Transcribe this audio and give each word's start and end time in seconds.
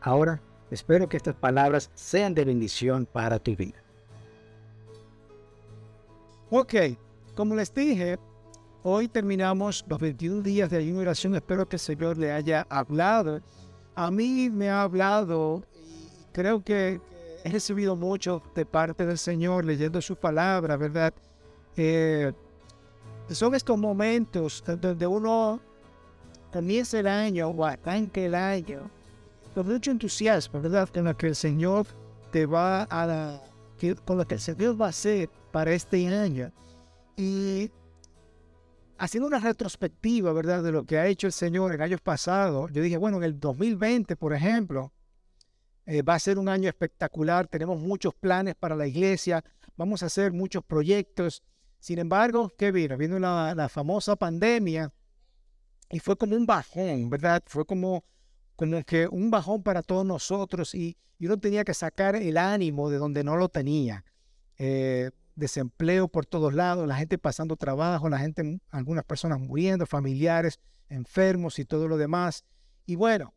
Ahora, 0.00 0.40
espero 0.70 1.08
que 1.08 1.16
estas 1.16 1.34
palabras 1.34 1.90
sean 1.94 2.34
de 2.34 2.44
bendición 2.44 3.06
para 3.06 3.38
tu 3.38 3.56
vida. 3.56 3.82
Ok, 6.50 6.74
como 7.34 7.54
les 7.54 7.74
dije, 7.74 8.18
hoy 8.82 9.08
terminamos 9.08 9.84
los 9.88 9.98
21 9.98 10.42
días 10.42 10.70
de 10.70 10.78
ayuno 10.78 11.00
y 11.00 11.02
oración. 11.02 11.34
Espero 11.34 11.68
que 11.68 11.76
el 11.76 11.80
Señor 11.80 12.16
le 12.16 12.32
haya 12.32 12.66
hablado. 12.70 13.40
A 13.94 14.10
mí 14.10 14.48
me 14.50 14.70
ha 14.70 14.82
hablado 14.82 15.62
y 15.74 16.08
creo 16.32 16.62
que 16.62 17.00
he 17.44 17.50
recibido 17.50 17.96
mucho 17.96 18.42
de 18.54 18.64
parte 18.64 19.04
del 19.04 19.18
Señor 19.18 19.64
leyendo 19.64 20.00
su 20.00 20.16
palabra, 20.16 20.76
¿verdad? 20.76 21.12
Eh, 21.76 22.32
son 23.30 23.54
estos 23.54 23.76
momentos 23.76 24.62
donde 24.80 25.06
uno 25.06 25.60
comienza 26.52 26.98
el 26.98 27.08
año 27.08 27.48
o 27.48 27.64
arranca 27.64 28.20
el 28.20 28.34
año 28.34 28.90
mucho 29.64 29.90
entusiasmo, 29.90 30.60
¿verdad? 30.60 30.88
Con 30.88 31.04
lo 31.04 31.16
que 31.16 31.28
el 31.28 31.34
Señor 31.34 31.86
te 32.30 32.46
va 32.46 32.86
a, 32.90 33.40
con 34.04 34.18
lo 34.18 34.26
que 34.26 34.34
el 34.34 34.40
Señor 34.40 34.80
va 34.80 34.86
a 34.86 34.90
hacer 34.90 35.30
para 35.52 35.72
este 35.72 36.06
año. 36.08 36.52
Y 37.16 37.70
haciendo 38.98 39.26
una 39.26 39.38
retrospectiva, 39.38 40.32
¿verdad? 40.32 40.62
De 40.62 40.72
lo 40.72 40.84
que 40.84 40.98
ha 40.98 41.06
hecho 41.06 41.26
el 41.26 41.32
Señor 41.32 41.74
en 41.74 41.82
años 41.82 42.00
pasados, 42.00 42.70
yo 42.72 42.82
dije, 42.82 42.96
bueno, 42.96 43.18
en 43.18 43.24
el 43.24 43.40
2020, 43.40 44.16
por 44.16 44.32
ejemplo, 44.32 44.92
eh, 45.86 46.02
va 46.02 46.14
a 46.14 46.18
ser 46.18 46.38
un 46.38 46.48
año 46.48 46.68
espectacular, 46.68 47.48
tenemos 47.48 47.80
muchos 47.80 48.14
planes 48.14 48.54
para 48.54 48.76
la 48.76 48.86
iglesia, 48.86 49.42
vamos 49.76 50.02
a 50.02 50.06
hacer 50.06 50.32
muchos 50.32 50.62
proyectos. 50.64 51.42
Sin 51.80 51.98
embargo, 51.98 52.52
¿qué 52.58 52.72
vino? 52.72 52.96
Vino 52.96 53.18
la, 53.18 53.54
la 53.54 53.68
famosa 53.68 54.16
pandemia 54.16 54.92
y 55.90 56.00
fue 56.00 56.16
como 56.16 56.36
un 56.36 56.44
bajón, 56.44 57.08
¿verdad? 57.08 57.42
Fue 57.46 57.64
como 57.64 58.04
como 58.58 58.82
que 58.82 59.06
un 59.06 59.30
bajón 59.30 59.62
para 59.62 59.82
todos 59.82 60.04
nosotros 60.04 60.74
y, 60.74 60.96
uno 61.20 61.36
tenía 61.36 61.64
que 61.64 61.74
sacar 61.74 62.14
el 62.14 62.36
ánimo 62.36 62.90
de 62.90 62.98
donde 62.98 63.24
no 63.24 63.36
lo 63.36 63.48
tenía. 63.48 64.04
Eh, 64.56 65.10
desempleo 65.34 66.06
por 66.06 66.26
todos 66.26 66.54
lados, 66.54 66.86
la 66.86 66.96
gente 66.96 67.18
pasando 67.18 67.56
trabajo, 67.56 68.08
la 68.08 68.18
gente, 68.18 68.60
algunas 68.70 69.04
personas 69.04 69.40
muriendo, 69.40 69.84
familiares 69.84 70.60
enfermos 70.88 71.58
y 71.58 71.64
todo 71.64 71.88
lo 71.88 71.96
demás. 71.96 72.44
Y 72.86 72.94
bueno, 72.94 73.34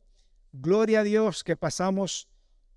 gloria 0.51 0.99
a 0.99 1.03
Dios 1.03 1.43
que 1.43 1.55
pasamos 1.55 2.27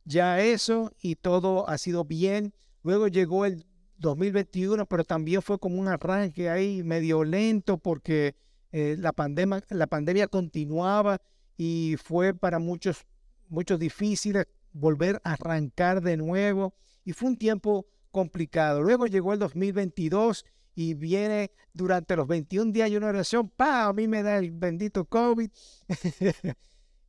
ya 0.05 0.41
eso 0.41 0.93
y 1.01 1.17
todo 1.17 1.69
ha 1.69 1.77
sido 1.77 2.05
bien. 2.05 2.55
Luego 2.83 3.09
llegó 3.09 3.45
el 3.45 3.67
2021, 3.99 4.87
pero 4.87 5.05
también 5.05 5.43
fue 5.43 5.59
como 5.59 5.79
un 5.79 5.89
arranque 5.89 6.49
ahí 6.49 6.83
medio 6.83 7.25
lento 7.25 7.77
porque 7.79 8.37
eh, 8.73 8.97
la, 8.99 9.13
pandemia, 9.13 9.63
la 9.69 9.87
pandemia 9.87 10.29
continuaba 10.29 11.21
y 11.57 11.97
fue 12.03 12.35
para 12.35 12.59
muchos, 12.59 13.07
muchos 13.49 13.79
difícil 13.79 14.45
volver 14.73 15.21
a 15.25 15.35
arrancar 15.35 16.03
de 16.03 16.17
nuevo 16.17 16.75
y 17.05 17.13
fue 17.13 17.31
un 17.31 17.37
tiempo 17.37 17.87
complicado. 18.11 18.83
Luego 18.83 19.07
llegó 19.07 19.33
el 19.33 19.39
2022 19.39 20.45
y 20.75 20.95
viene 20.95 21.53
durante 21.73 22.17
los 22.17 22.27
21 22.27 22.73
días 22.73 22.91
de 22.91 22.97
una 22.97 23.09
oración, 23.09 23.49
pa, 23.49 23.87
a 23.87 23.93
mí 23.93 24.09
me 24.09 24.23
da 24.23 24.39
el 24.39 24.51
bendito 24.51 25.05
COVID 25.05 25.49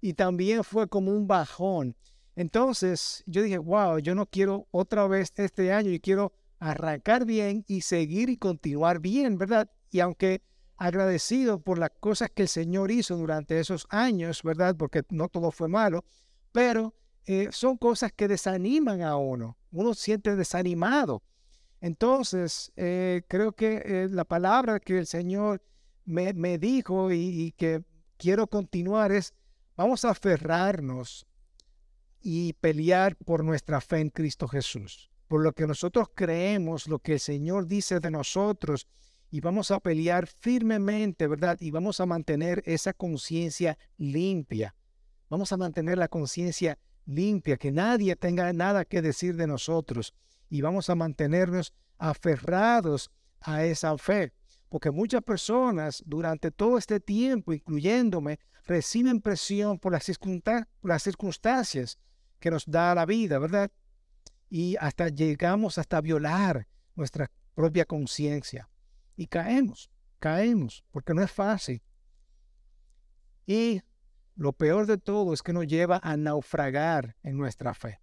y 0.02 0.14
también 0.14 0.64
fue 0.64 0.88
como 0.88 1.12
un 1.12 1.28
bajón. 1.28 1.96
Entonces 2.36 3.24
yo 3.26 3.42
dije, 3.42 3.58
wow, 3.58 4.00
yo 4.00 4.14
no 4.14 4.26
quiero 4.26 4.68
otra 4.72 5.08
vez 5.08 5.32
este 5.38 5.72
año, 5.72 5.90
y 5.90 6.00
quiero 6.00 6.34
arrancar 6.60 7.26
bien 7.26 7.64
y 7.68 7.82
seguir 7.82 8.30
y 8.30 8.38
continuar 8.38 9.00
bien, 9.00 9.38
¿verdad? 9.38 9.70
Y 9.90 10.00
aunque 10.02 10.42
agradecido 10.78 11.60
por 11.60 11.80
las 11.80 11.92
cosas 12.00 12.30
que 12.34 12.44
el 12.44 12.48
Señor 12.48 12.92
hizo 12.92 13.16
durante 13.18 13.60
esos 13.60 13.88
años, 13.90 14.44
¿verdad? 14.44 14.76
Porque 14.78 15.04
no 15.10 15.30
todo 15.30 15.52
fue 15.52 15.68
malo, 15.68 16.04
pero 16.52 16.94
eh, 17.26 17.50
son 17.52 17.78
cosas 17.78 18.12
que 18.12 18.28
desaniman 18.28 19.02
a 19.02 19.18
uno. 19.18 19.58
Uno 19.72 19.94
siente 19.94 20.36
desanimado. 20.36 21.24
Entonces, 21.82 22.72
eh, 22.76 23.24
creo 23.28 23.52
que 23.52 23.82
eh, 23.86 24.08
la 24.10 24.26
palabra 24.26 24.80
que 24.80 24.98
el 24.98 25.08
Señor 25.08 25.62
me, 26.06 26.34
me 26.34 26.58
dijo 26.58 27.12
y, 27.12 27.18
y, 27.18 27.52
que 27.52 27.84
quiero 28.18 28.48
continuar 28.48 29.12
es, 29.12 29.34
vamos 29.76 30.06
a 30.06 30.12
aferrarnos 30.12 31.26
y 32.22 32.54
pelear 32.54 33.16
por 33.18 33.44
nuestra 33.44 33.82
fe 33.82 34.00
en 34.00 34.10
Cristo 34.10 34.48
Jesús, 34.48 35.12
por 35.28 35.44
lo 35.44 35.54
que 35.54 35.68
nosotros 35.68 36.08
creemos, 36.14 36.88
lo 36.88 37.00
que 37.00 37.14
el 37.14 37.20
Señor 37.20 37.68
dice 37.68 38.00
de 38.00 38.12
nosotros 38.12 38.88
y 39.36 39.42
vamos 39.42 39.70
a 39.70 39.82
pelear 39.82 40.28
firmemente, 40.28 41.28
¿verdad? 41.28 41.58
Y 41.60 41.70
vamos 41.70 42.00
a 42.00 42.06
mantener 42.06 42.64
esa 42.66 42.94
conciencia 42.94 43.78
limpia. 43.98 44.74
Vamos 45.30 45.52
a 45.52 45.58
mantener 45.58 45.98
la 45.98 46.08
conciencia 46.08 46.80
limpia, 47.06 47.58
que 47.58 47.70
nadie 47.70 48.16
tenga 48.16 48.54
nada 48.54 48.86
que 48.86 49.02
decir 49.02 49.36
de 49.36 49.46
nosotros. 49.46 50.14
Y 50.50 50.62
vamos 50.62 50.90
a 50.90 50.96
mantenernos 50.96 51.74
aferrados 51.98 53.12
a 53.42 53.66
esa 53.66 53.98
fe. 53.98 54.32
Porque 54.70 54.90
muchas 54.90 55.22
personas 55.22 56.02
durante 56.06 56.50
todo 56.50 56.78
este 56.78 57.02
tiempo, 57.02 57.52
incluyéndome, 57.52 58.40
reciben 58.64 59.20
presión 59.20 59.80
por 59.80 59.92
las, 59.92 60.10
las 60.82 61.04
circunstancias 61.04 62.00
que 62.40 62.52
nos 62.52 62.66
da 62.66 62.96
la 62.96 63.06
vida, 63.06 63.38
¿verdad? 63.38 63.70
Y 64.50 64.78
hasta 64.80 65.10
llegamos 65.10 65.78
hasta 65.78 66.00
violar 66.00 66.70
nuestra 66.96 67.30
propia 67.54 67.84
conciencia 67.84 68.70
y 69.16 69.28
caemos, 69.28 69.90
caemos, 70.20 70.84
porque 70.92 71.14
no 71.14 71.22
es 71.24 71.32
fácil. 71.32 71.82
Y 73.46 73.82
lo 74.36 74.54
peor 74.54 74.86
de 74.86 74.98
todo 74.98 75.34
es 75.34 75.42
que 75.42 75.54
nos 75.54 75.68
lleva 75.68 76.00
a 76.04 76.18
naufragar 76.18 77.16
en 77.24 77.38
nuestra 77.38 77.74
fe. 77.74 78.02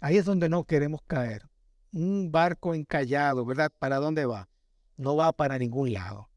Ahí 0.00 0.16
es 0.16 0.24
donde 0.24 0.48
no 0.48 0.64
queremos 0.64 1.00
caer. 1.06 1.48
Un 1.92 2.30
barco 2.30 2.74
encallado, 2.74 3.44
¿verdad? 3.44 3.72
¿Para 3.78 3.96
dónde 3.96 4.26
va? 4.26 4.48
No 4.96 5.16
va 5.16 5.32
para 5.32 5.58
ningún 5.58 5.92
lado. 5.92 6.30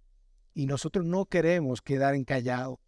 Y 0.53 0.65
nosotros 0.65 1.05
no 1.05 1.25
queremos 1.25 1.81
quedar 1.81 2.15
encallados. 2.15 2.79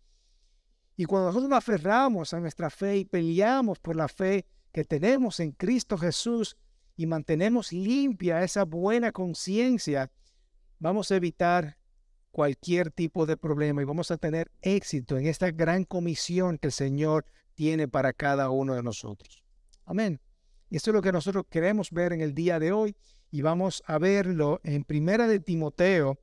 Y 0.96 1.06
cuando 1.06 1.28
nosotros 1.28 1.50
nos 1.50 1.58
aferramos 1.58 2.34
a 2.34 2.40
nuestra 2.40 2.70
fe 2.70 2.98
y 2.98 3.06
peleamos 3.06 3.80
por 3.80 3.96
la 3.96 4.08
fe 4.08 4.46
que 4.72 4.86
tenemos 4.86 5.40
en 5.40 5.52
Cristo 5.52 5.98
Jesús 5.98 6.56
y 6.96 7.06
mantenemos 7.06 7.74
limpia 7.74 8.44
esa 8.44 8.64
buena 8.64 9.12
conciencia, 9.12 10.12
vamos 10.80 11.12
a 11.12 11.16
evitar 11.16 11.78
cualquier 12.32 12.92
tipo 12.92 13.26
de 13.26 13.38
problema 13.38 13.82
y 13.82 13.86
vamos 13.86 14.12
a 14.12 14.18
tener 14.18 14.52
éxito 14.62 15.18
en 15.18 15.28
esta 15.28 15.52
gran 15.52 15.86
comisión 15.86 16.58
que 16.58 16.68
el 16.68 16.74
Señor 16.74 17.26
tiene 17.54 17.88
para 17.88 18.12
cada 18.12 18.50
uno 18.50 18.76
de 18.76 18.84
nosotros. 18.84 19.44
Amén. 19.86 20.20
Y 20.70 20.76
esto 20.76 20.90
es 20.90 20.96
lo 20.96 21.02
que 21.02 21.12
nosotros 21.12 21.46
queremos 21.50 21.92
ver 21.92 22.12
en 22.12 22.22
el 22.22 22.34
día 22.34 22.60
de 22.60 22.72
hoy 22.72 22.96
y 23.32 23.42
vamos 23.42 23.84
a 23.86 23.98
verlo 23.98 24.60
en 24.64 24.84
Primera 24.84 25.28
de 25.28 25.40
Timoteo, 25.40 26.20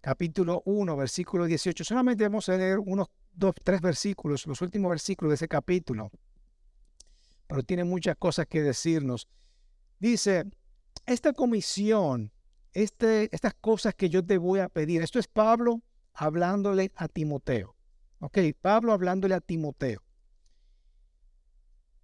capítulo 0.00 0.62
1, 0.64 0.96
versículo 0.96 1.46
18. 1.46 1.84
Solamente 1.84 2.24
vamos 2.24 2.48
a 2.48 2.56
leer 2.56 2.78
unos 2.78 3.08
dos, 3.32 3.54
tres 3.62 3.80
versículos, 3.80 4.46
los 4.46 4.60
últimos 4.62 4.90
versículos 4.90 5.30
de 5.30 5.34
ese 5.36 5.48
capítulo, 5.48 6.10
pero 7.46 7.62
tiene 7.62 7.84
muchas 7.84 8.16
cosas 8.16 8.46
que 8.46 8.62
decirnos. 8.62 9.28
Dice, 9.98 10.44
esta 11.06 11.32
comisión 11.32 12.32
este, 12.72 13.34
estas 13.34 13.54
cosas 13.54 13.94
que 13.94 14.08
yo 14.08 14.24
te 14.24 14.38
voy 14.38 14.60
a 14.60 14.68
pedir. 14.68 15.02
Esto 15.02 15.18
es 15.18 15.28
Pablo 15.28 15.82
hablándole 16.14 16.92
a 16.96 17.08
Timoteo. 17.08 17.74
Ok, 18.18 18.38
Pablo 18.60 18.92
hablándole 18.92 19.34
a 19.34 19.40
Timoteo. 19.40 20.02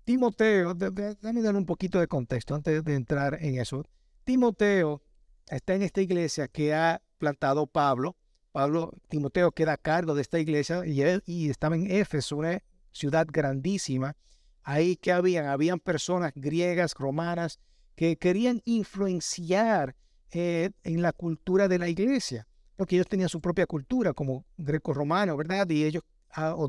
Timoteo, 0.04 0.74
déjame 0.74 1.50
un 1.50 1.66
poquito 1.66 2.00
de 2.00 2.08
contexto 2.08 2.54
antes 2.54 2.82
de 2.82 2.94
entrar 2.94 3.38
en 3.42 3.60
eso. 3.60 3.84
Timoteo 4.24 5.02
está 5.48 5.74
en 5.74 5.82
esta 5.82 6.00
iglesia 6.00 6.48
que 6.48 6.74
ha 6.74 7.02
plantado 7.18 7.66
Pablo. 7.66 8.16
Pablo, 8.52 8.94
Timoteo 9.08 9.52
queda 9.52 9.74
a 9.74 9.76
cargo 9.76 10.14
de 10.14 10.22
esta 10.22 10.38
iglesia 10.38 10.86
y, 10.86 11.02
y 11.26 11.50
estaba 11.50 11.76
en 11.76 11.90
Éfeso, 11.90 12.36
una 12.36 12.62
ciudad 12.90 13.26
grandísima. 13.30 14.16
Ahí 14.62 14.96
que 14.96 15.12
habían, 15.12 15.46
habían 15.46 15.78
personas 15.78 16.32
griegas, 16.34 16.94
romanas, 16.94 17.60
que 17.94 18.16
querían 18.16 18.62
influenciar 18.64 19.94
eh, 20.32 20.70
en 20.84 21.02
la 21.02 21.12
cultura 21.12 21.68
de 21.68 21.78
la 21.78 21.88
iglesia, 21.88 22.46
porque 22.76 22.96
ellos 22.96 23.08
tenían 23.08 23.28
su 23.28 23.40
propia 23.40 23.66
cultura 23.66 24.12
como 24.12 24.44
greco-romano, 24.56 25.36
¿verdad? 25.36 25.68
Y 25.70 25.84
ellos 25.84 26.02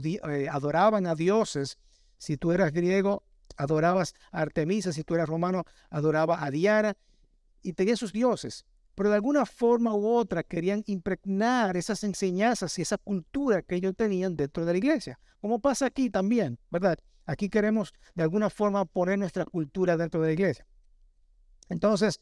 eh, 0.03 0.47
adoraban 0.49 1.07
a 1.07 1.15
dioses. 1.15 1.77
Si 2.17 2.37
tú 2.37 2.51
eras 2.51 2.71
griego, 2.71 3.23
adorabas 3.57 4.13
a 4.31 4.41
Artemisa, 4.41 4.93
si 4.93 5.03
tú 5.03 5.15
eras 5.15 5.27
romano, 5.27 5.63
adoraba 5.89 6.43
a 6.43 6.49
Diana 6.51 6.95
y 7.61 7.73
tenía 7.73 7.95
sus 7.95 8.13
dioses. 8.13 8.65
Pero 8.95 9.09
de 9.09 9.15
alguna 9.15 9.45
forma 9.45 9.93
u 9.93 10.07
otra 10.07 10.43
querían 10.43 10.83
impregnar 10.87 11.77
esas 11.77 12.03
enseñanzas 12.03 12.77
y 12.79 12.81
esa 12.81 12.97
cultura 12.97 13.61
que 13.61 13.75
ellos 13.75 13.95
tenían 13.95 14.35
dentro 14.35 14.65
de 14.65 14.73
la 14.73 14.77
iglesia. 14.77 15.19
Como 15.41 15.59
pasa 15.59 15.85
aquí 15.85 16.09
también, 16.09 16.59
¿verdad? 16.69 16.97
Aquí 17.25 17.49
queremos 17.49 17.93
de 18.15 18.23
alguna 18.23 18.49
forma 18.49 18.85
poner 18.85 19.19
nuestra 19.19 19.45
cultura 19.45 19.95
dentro 19.95 20.21
de 20.21 20.27
la 20.27 20.33
iglesia. 20.33 20.65
Entonces, 21.69 22.19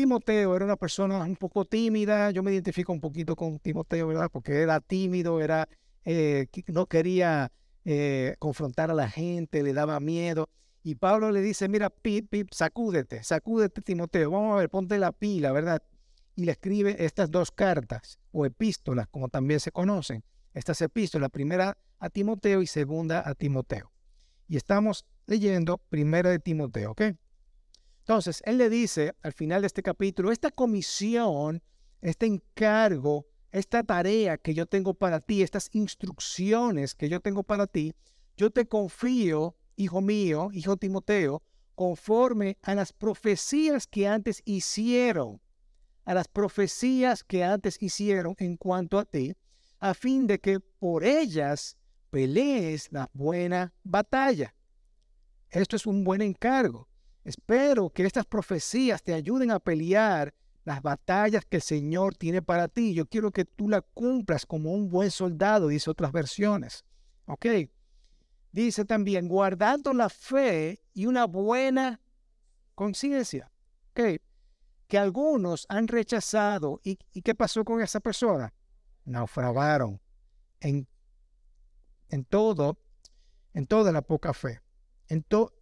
Timoteo 0.00 0.56
era 0.56 0.64
una 0.64 0.76
persona 0.76 1.18
un 1.18 1.36
poco 1.36 1.66
tímida. 1.66 2.30
Yo 2.30 2.42
me 2.42 2.52
identifico 2.52 2.90
un 2.90 3.00
poquito 3.00 3.36
con 3.36 3.58
Timoteo, 3.58 4.06
¿verdad? 4.06 4.30
Porque 4.32 4.62
era 4.62 4.80
tímido, 4.80 5.42
era, 5.42 5.68
eh, 6.06 6.46
no 6.68 6.86
quería 6.86 7.52
eh, 7.84 8.34
confrontar 8.38 8.90
a 8.90 8.94
la 8.94 9.10
gente, 9.10 9.62
le 9.62 9.74
daba 9.74 10.00
miedo. 10.00 10.48
Y 10.82 10.94
Pablo 10.94 11.30
le 11.30 11.42
dice, 11.42 11.68
mira, 11.68 11.90
pip, 11.90 12.30
pip, 12.30 12.48
sacúdete, 12.50 13.22
sacúdete, 13.22 13.82
Timoteo. 13.82 14.30
Vamos 14.30 14.54
a 14.54 14.60
ver, 14.60 14.70
ponte 14.70 14.96
la 14.98 15.12
pila, 15.12 15.52
¿verdad? 15.52 15.82
Y 16.34 16.46
le 16.46 16.52
escribe 16.52 17.04
estas 17.04 17.30
dos 17.30 17.50
cartas 17.50 18.18
o 18.32 18.46
epístolas, 18.46 19.06
como 19.08 19.28
también 19.28 19.60
se 19.60 19.70
conocen. 19.70 20.24
Estas 20.54 20.80
epístolas, 20.80 21.28
primera 21.28 21.76
a 21.98 22.08
Timoteo 22.08 22.62
y 22.62 22.66
segunda 22.66 23.22
a 23.28 23.34
Timoteo. 23.34 23.92
Y 24.48 24.56
estamos 24.56 25.04
leyendo 25.26 25.76
primera 25.76 26.30
de 26.30 26.38
Timoteo, 26.38 26.92
¿ok? 26.92 27.02
Entonces, 28.10 28.42
él 28.44 28.58
le 28.58 28.68
dice 28.68 29.14
al 29.22 29.32
final 29.32 29.60
de 29.60 29.68
este 29.68 29.84
capítulo, 29.84 30.32
esta 30.32 30.50
comisión, 30.50 31.62
este 32.00 32.26
encargo, 32.26 33.28
esta 33.52 33.84
tarea 33.84 34.36
que 34.36 34.52
yo 34.52 34.66
tengo 34.66 34.94
para 34.94 35.20
ti, 35.20 35.42
estas 35.42 35.68
instrucciones 35.74 36.96
que 36.96 37.08
yo 37.08 37.20
tengo 37.20 37.44
para 37.44 37.68
ti, 37.68 37.94
yo 38.36 38.50
te 38.50 38.66
confío, 38.66 39.54
hijo 39.76 40.00
mío, 40.00 40.48
hijo 40.52 40.76
Timoteo, 40.76 41.40
conforme 41.76 42.58
a 42.62 42.74
las 42.74 42.92
profecías 42.92 43.86
que 43.86 44.08
antes 44.08 44.42
hicieron, 44.44 45.40
a 46.04 46.12
las 46.12 46.26
profecías 46.26 47.22
que 47.22 47.44
antes 47.44 47.80
hicieron 47.80 48.34
en 48.38 48.56
cuanto 48.56 48.98
a 48.98 49.04
ti, 49.04 49.36
a 49.78 49.94
fin 49.94 50.26
de 50.26 50.40
que 50.40 50.58
por 50.58 51.04
ellas 51.04 51.76
pelees 52.10 52.90
la 52.90 53.08
buena 53.12 53.72
batalla. 53.84 54.52
Esto 55.48 55.76
es 55.76 55.86
un 55.86 56.02
buen 56.02 56.22
encargo. 56.22 56.89
Espero 57.24 57.90
que 57.90 58.04
estas 58.04 58.26
profecías 58.26 59.02
te 59.02 59.12
ayuden 59.12 59.50
a 59.50 59.60
pelear 59.60 60.34
las 60.64 60.82
batallas 60.82 61.44
que 61.44 61.56
el 61.56 61.62
Señor 61.62 62.16
tiene 62.16 62.42
para 62.42 62.68
ti. 62.68 62.94
Yo 62.94 63.06
quiero 63.06 63.30
que 63.30 63.44
tú 63.44 63.68
la 63.68 63.80
cumplas 63.82 64.46
como 64.46 64.72
un 64.72 64.88
buen 64.88 65.10
soldado, 65.10 65.68
dice 65.68 65.90
otras 65.90 66.12
versiones. 66.12 66.84
¿Ok? 67.26 67.46
Dice 68.52 68.84
también, 68.84 69.28
guardando 69.28 69.92
la 69.92 70.08
fe 70.08 70.82
y 70.92 71.06
una 71.06 71.26
buena 71.26 72.00
conciencia. 72.74 73.50
¿Ok? 73.90 74.20
Que 74.88 74.98
algunos 74.98 75.66
han 75.68 75.88
rechazado. 75.88 76.80
¿Y, 76.82 76.96
qué 76.96 77.34
pasó 77.34 77.64
con 77.64 77.80
esa 77.80 78.00
persona? 78.00 78.52
Naufragaron 79.04 80.00
en, 80.60 80.88
en 82.08 82.24
todo, 82.24 82.78
en 83.54 83.66
toda 83.66 83.92
la 83.92 84.02
poca 84.02 84.32
fe. 84.32 84.60
En, 85.08 85.22
todo 85.22 85.52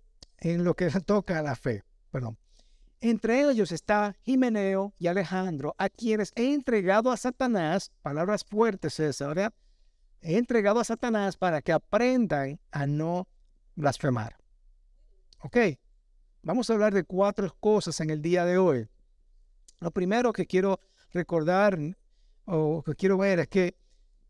en 0.41 0.65
lo 0.65 0.75
que 0.75 0.91
toca 1.01 1.39
a 1.39 1.43
la 1.43 1.57
fe. 1.57 1.85
Perdón. 2.11 2.39
Entre 3.01 3.49
ellos 3.49 3.71
está 3.71 4.17
Jimeneo 4.25 4.93
y 4.99 5.07
Alejandro, 5.07 5.75
a 5.79 5.89
quienes 5.89 6.33
he 6.35 6.53
entregado 6.53 7.13
a 7.13 7.17
Satanás, 7.17 7.93
palabras 8.03 8.45
fuertes 8.45 8.95
César, 8.95 9.29
¿verdad? 9.29 9.55
He 10.21 10.37
entregado 10.37 10.81
a 10.81 10.85
Satanás 10.85 11.37
para 11.37 11.63
que 11.63 11.71
aprendan 11.71 12.59
a 12.73 12.87
no 12.87 13.29
blasfemar. 13.77 14.37
Ok, 15.43 15.57
vamos 16.43 16.69
a 16.69 16.73
hablar 16.73 16.93
de 16.93 17.05
cuatro 17.05 17.55
cosas 17.61 18.01
en 18.01 18.11
el 18.11 18.21
día 18.21 18.45
de 18.45 18.59
hoy. 18.59 18.89
Lo 19.79 19.93
primero 19.93 20.33
que 20.33 20.47
quiero 20.47 20.81
recordar 21.13 21.79
o 22.47 22.83
que 22.83 22.97
quiero 22.97 23.19
ver 23.19 23.39
es 23.39 23.49
que 23.49 23.77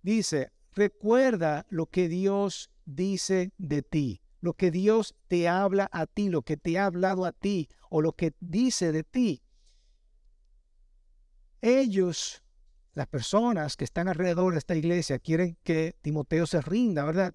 dice, 0.03 0.53
recuerda 0.75 1.65
lo 1.71 1.87
que 1.87 2.07
Dios 2.09 2.71
dice 2.85 3.53
de 3.57 3.81
ti 3.81 4.21
lo 4.41 4.55
que 4.55 4.71
Dios 4.71 5.15
te 5.27 5.49
habla 5.49 5.89
a 5.93 6.07
ti, 6.07 6.29
lo 6.29 6.43
que 6.43 6.57
te 6.57 6.79
ha 6.79 6.87
hablado 6.87 7.25
a 7.25 7.33
ti 7.33 7.69
o 7.91 8.03
lo 8.03 8.13
que 8.13 8.35
dice 8.41 8.93
de 8.93 9.03
ti. 9.03 9.43
Ellos, 11.61 12.43
las 12.95 13.09
personas 13.09 13.77
que 13.77 13.85
están 13.85 14.09
alrededor 14.09 14.53
de 14.53 14.59
esta 14.59 14.77
iglesia, 14.77 15.19
quieren 15.19 15.57
que 15.65 15.97
Timoteo 16.03 16.47
se 16.47 16.61
rinda, 16.61 17.05
¿verdad? 17.05 17.35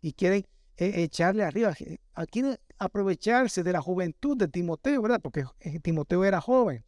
Y 0.00 0.14
quieren 0.14 0.46
eh, 0.76 1.02
echarle 1.02 1.44
arriba, 1.44 1.74
eh, 1.78 1.98
quieren 2.30 2.58
aprovecharse 2.78 3.62
de 3.62 3.72
la 3.72 3.82
juventud 3.82 4.36
de 4.36 4.48
Timoteo, 4.48 5.02
¿verdad? 5.02 5.20
Porque 5.20 5.44
eh, 5.60 5.78
Timoteo 5.80 6.24
era 6.24 6.40
joven. 6.40 6.84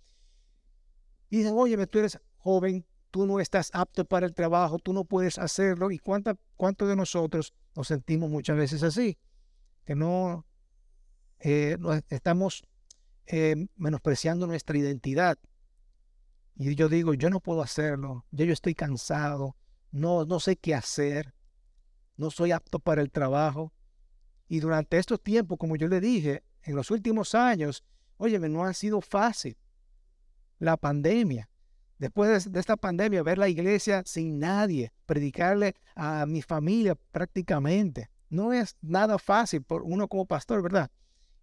Y 1.28 1.38
dicen, 1.38 1.54
oye, 1.56 1.86
tú 1.86 1.98
eres 1.98 2.18
joven, 2.38 2.86
tú 3.10 3.26
no 3.26 3.38
estás 3.40 3.70
apto 3.74 4.04
para 4.06 4.26
el 4.26 4.34
trabajo, 4.34 4.78
tú 4.78 4.94
no 4.94 5.04
puedes 5.04 5.38
hacerlo. 5.38 5.90
¿Y 5.90 5.98
cuántos 5.98 6.88
de 6.88 6.96
nosotros 6.96 7.52
nos 7.76 7.88
sentimos 7.88 8.30
muchas 8.30 8.56
veces 8.56 8.82
así? 8.82 9.18
Que 9.84 9.94
no, 9.94 10.46
eh, 11.40 11.76
estamos 12.08 12.62
eh, 13.26 13.66
menospreciando 13.76 14.46
nuestra 14.46 14.78
identidad. 14.78 15.38
Y 16.54 16.74
yo 16.74 16.88
digo, 16.88 17.14
yo 17.14 17.30
no 17.30 17.40
puedo 17.40 17.62
hacerlo, 17.62 18.26
yo 18.30 18.52
estoy 18.52 18.74
cansado, 18.74 19.56
no, 19.90 20.24
no 20.24 20.38
sé 20.38 20.56
qué 20.56 20.74
hacer, 20.74 21.34
no 22.16 22.30
soy 22.30 22.52
apto 22.52 22.78
para 22.78 23.02
el 23.02 23.10
trabajo. 23.10 23.72
Y 24.48 24.60
durante 24.60 24.98
estos 24.98 25.20
tiempos, 25.22 25.58
como 25.58 25.76
yo 25.76 25.88
le 25.88 26.00
dije, 26.00 26.44
en 26.62 26.76
los 26.76 26.90
últimos 26.90 27.34
años, 27.34 27.84
oye, 28.18 28.38
no 28.38 28.64
ha 28.64 28.74
sido 28.74 29.00
fácil. 29.00 29.56
La 30.58 30.76
pandemia. 30.76 31.48
Después 31.98 32.44
de, 32.44 32.50
de, 32.50 32.60
esta 32.60 32.76
pandemia, 32.76 33.22
ver 33.22 33.38
la 33.38 33.48
iglesia 33.48 34.02
sin 34.04 34.38
nadie, 34.38 34.92
predicarle 35.06 35.74
a 35.94 36.26
mi 36.26 36.42
familia 36.42 36.94
prácticamente, 36.94 38.10
no 38.32 38.54
es 38.54 38.76
nada 38.80 39.18
fácil 39.18 39.62
por 39.62 39.82
uno 39.82 40.08
como 40.08 40.24
pastor, 40.24 40.62
¿verdad? 40.62 40.90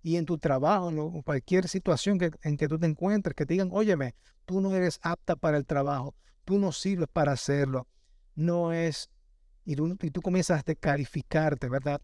Y 0.01 0.15
en 0.15 0.25
tu 0.25 0.39
trabajo, 0.39 0.89
en 0.89 1.21
cualquier 1.21 1.67
situación 1.67 2.17
que, 2.17 2.31
en 2.41 2.57
que 2.57 2.67
tú 2.67 2.79
te 2.79 2.87
encuentres, 2.87 3.35
que 3.35 3.45
te 3.45 3.53
digan, 3.53 3.69
óyeme, 3.71 4.15
tú 4.45 4.59
no 4.59 4.73
eres 4.75 4.99
apta 5.03 5.35
para 5.35 5.57
el 5.57 5.67
trabajo, 5.67 6.15
tú 6.45 6.57
no 6.57 6.71
sirves 6.71 7.07
para 7.13 7.33
hacerlo, 7.33 7.87
no 8.33 8.73
es, 8.73 9.11
y 9.65 9.75
tú, 9.75 9.95
y 10.01 10.09
tú 10.09 10.21
comienzas 10.23 10.61
a 10.61 10.63
descalificarte, 10.65 11.69
¿verdad? 11.69 12.01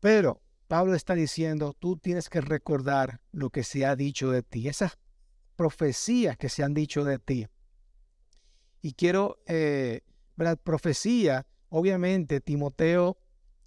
Pero 0.00 0.40
Pablo 0.66 0.94
está 0.94 1.14
diciendo, 1.14 1.76
tú 1.78 1.98
tienes 1.98 2.30
que 2.30 2.40
recordar 2.40 3.20
lo 3.32 3.50
que 3.50 3.64
se 3.64 3.84
ha 3.84 3.96
dicho 3.96 4.30
de 4.30 4.42
ti, 4.42 4.66
esas 4.68 4.98
profecías 5.56 6.38
que 6.38 6.48
se 6.48 6.62
han 6.62 6.72
dicho 6.72 7.04
de 7.04 7.18
ti. 7.18 7.48
Y 8.80 8.94
quiero, 8.94 9.36
eh, 9.46 10.00
¿verdad? 10.36 10.58
Profecía 10.62 11.46
Obviamente, 11.76 12.40
Timoteo, 12.40 13.18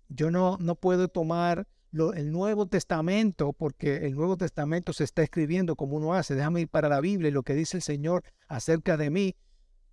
yo 0.08 0.32
no, 0.32 0.56
no 0.62 0.76
puedo 0.76 1.10
tomar 1.10 1.68
el 1.92 2.32
Nuevo 2.32 2.66
Testamento 2.66 3.52
porque 3.52 3.98
el 3.98 4.16
Nuevo 4.16 4.38
Testamento 4.38 4.94
se 4.94 5.04
está 5.04 5.24
escribiendo 5.24 5.76
como 5.76 5.98
uno 5.98 6.14
hace. 6.14 6.34
Déjame 6.34 6.62
ir 6.62 6.70
para 6.70 6.88
la 6.88 7.02
Biblia 7.02 7.28
y 7.28 7.34
lo 7.34 7.44
que 7.44 7.54
dice 7.54 7.76
el 7.76 7.84
Señor 7.84 8.24
acerca 8.48 8.96
de 8.96 9.10
mí. 9.10 9.36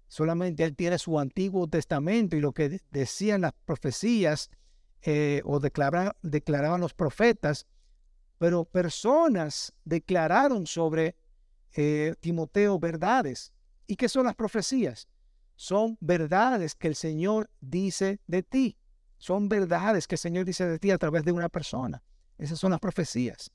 Solamente 0.07 0.63
Él 0.63 0.77
tiene 0.77 0.97
su 1.01 1.19
Antiguo 1.19 1.67
Testamento 1.67 2.37
y 2.37 2.41
lo 2.41 2.53
que 2.53 2.81
decían 2.93 3.41
las 3.41 3.53
profecías 3.65 4.49
eh, 5.03 5.43
o 5.45 5.59
declaraban 5.59 6.81
los 6.81 6.95
profetas, 6.95 7.67
pero 8.39 8.65
personas 8.65 9.73
declararon 9.85 10.69
sobre 10.69 11.17
eh, 11.73 12.15
Timoteo 12.21 12.79
verdades. 12.79 13.53
¿Y 13.89 13.97
qué 13.97 14.09
son 14.09 14.27
las 14.27 14.37
profecías? 14.37 15.09
Son 15.57 15.97
verdades 16.01 16.75
que 16.75 16.89
el 16.89 16.95
Señor 16.95 17.51
dice 17.61 18.21
de 18.27 18.43
ti. 18.43 18.77
Son 19.19 19.49
verdades 19.49 20.07
que 20.07 20.17
el 20.17 20.19
Señor 20.19 20.45
dice 20.45 20.67
de 20.67 20.79
ti 20.79 20.91
a 20.91 20.99
través 20.99 21.25
de 21.25 21.33
una 21.33 21.49
persona. 21.49 22.03
Esas 22.39 22.59
son 22.59 22.73
las 22.73 22.81
profecías. 22.81 23.51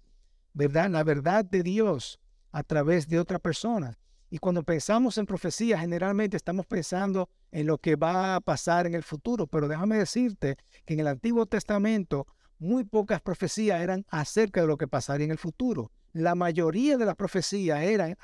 ¿Verdad? 0.53 0.89
La 0.89 1.03
verdad 1.03 1.45
de 1.45 1.63
Dios 1.63 2.19
a 2.51 2.63
través 2.63 3.07
de 3.07 3.19
otra 3.19 3.39
persona. 3.39 3.99
Y 4.31 4.37
cuando 4.37 4.63
pensamos 4.63 5.17
en 5.17 5.25
profecía, 5.25 5.79
generalmente 5.79 6.37
estamos 6.37 6.65
pensando 6.65 7.29
en 7.51 7.67
lo 7.67 7.77
que 7.77 7.95
va 7.95 8.35
a 8.35 8.41
pasar 8.41 8.87
en 8.87 8.95
el 8.95 9.03
futuro. 9.03 9.47
Pero 9.47 9.67
déjame 9.67 9.97
decirte 9.97 10.57
que 10.85 10.93
en 10.93 11.01
el 11.01 11.07
Antiguo 11.07 11.45
Testamento 11.45 12.27
muy 12.57 12.83
pocas 12.83 13.21
profecías 13.21 13.81
eran 13.81 14.05
acerca 14.09 14.61
de 14.61 14.67
lo 14.67 14.77
que 14.77 14.87
pasaría 14.87 15.25
en 15.25 15.31
el 15.31 15.37
futuro. 15.37 15.91
La 16.13 16.35
mayoría 16.35 16.97
de 16.97 17.05
las 17.05 17.15
profecías 17.15 17.81
eran 17.81 18.17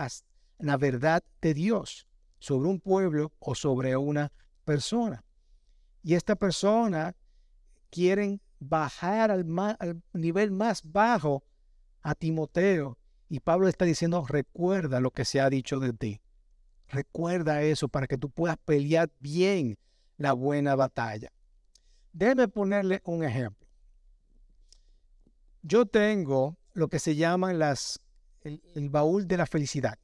la 0.60 0.78
verdad 0.78 1.24
de 1.42 1.54
Dios 1.54 2.05
sobre 2.40 2.70
un 2.70 2.80
pueblo 2.80 3.34
o 3.40 3.56
sobre 3.56 3.96
una 3.98 4.32
persona. 4.64 5.24
Y 6.04 6.14
esta 6.14 6.36
persona 6.36 7.16
quieren 7.90 8.42
bajar 8.60 9.32
al, 9.32 9.46
nivel 10.14 10.52
más 10.52 10.82
bajo 10.84 11.44
a 12.02 12.16
Timoteo. 12.16 12.98
Y 13.30 13.40
Pablo 13.40 13.68
está 13.68 13.86
diciendo, 13.86 14.26
recuerda 14.28 15.00
lo 15.00 15.12
que 15.12 15.26
se 15.26 15.42
ha 15.42 15.50
dicho 15.50 15.80
de 15.80 15.94
ti. 15.94 16.22
Recuerda 16.90 17.64
eso 17.64 17.88
para 17.88 18.08
que 18.08 18.18
tú 18.18 18.30
puedas 18.30 18.58
pelear 18.58 19.12
bien 19.20 19.78
la 20.18 20.34
buena 20.34 20.76
batalla. 20.76 21.32
Debe 22.14 22.48
ponerle 22.48 23.02
un 23.06 23.24
ejemplo. 23.24 23.68
yo 25.64 25.86
tengo 25.88 26.58
lo 26.74 26.90
que 26.90 27.00
se 27.00 27.16
llama 27.16 27.54
las, 27.54 28.00
el, 28.42 28.90
baúl 28.90 29.28
de 29.28 29.38
la 29.38 29.48
felicidad. 29.48 29.98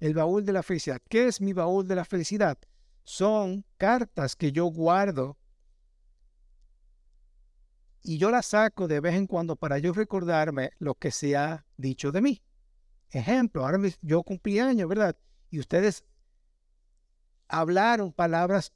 El 0.00 0.14
baúl 0.14 0.44
de 0.44 0.52
la 0.52 0.62
felicidad. 0.62 1.00
¿Qué 1.08 1.26
es 1.26 1.40
mi 1.40 1.52
baúl 1.52 1.86
de 1.88 1.96
la 1.96 2.04
felicidad? 2.04 2.58
Son 3.04 3.64
cartas 3.76 4.36
que 4.36 4.52
yo 4.52 4.66
guardo 4.66 5.38
y 8.02 8.18
yo 8.18 8.30
las 8.30 8.46
saco 8.46 8.88
de 8.88 9.00
vez 9.00 9.14
en 9.14 9.26
cuando 9.26 9.56
para 9.56 9.78
yo 9.78 9.92
recordarme 9.92 10.70
lo 10.78 10.94
que 10.94 11.10
se 11.10 11.36
ha 11.36 11.66
dicho 11.76 12.12
de 12.12 12.20
mí. 12.20 12.42
Ejemplo, 13.10 13.64
ahora 13.64 13.78
yo 14.02 14.22
cumplí 14.22 14.58
años, 14.58 14.88
¿verdad? 14.88 15.16
Y 15.50 15.58
ustedes 15.58 16.04
hablaron 17.48 18.12
palabras, 18.12 18.72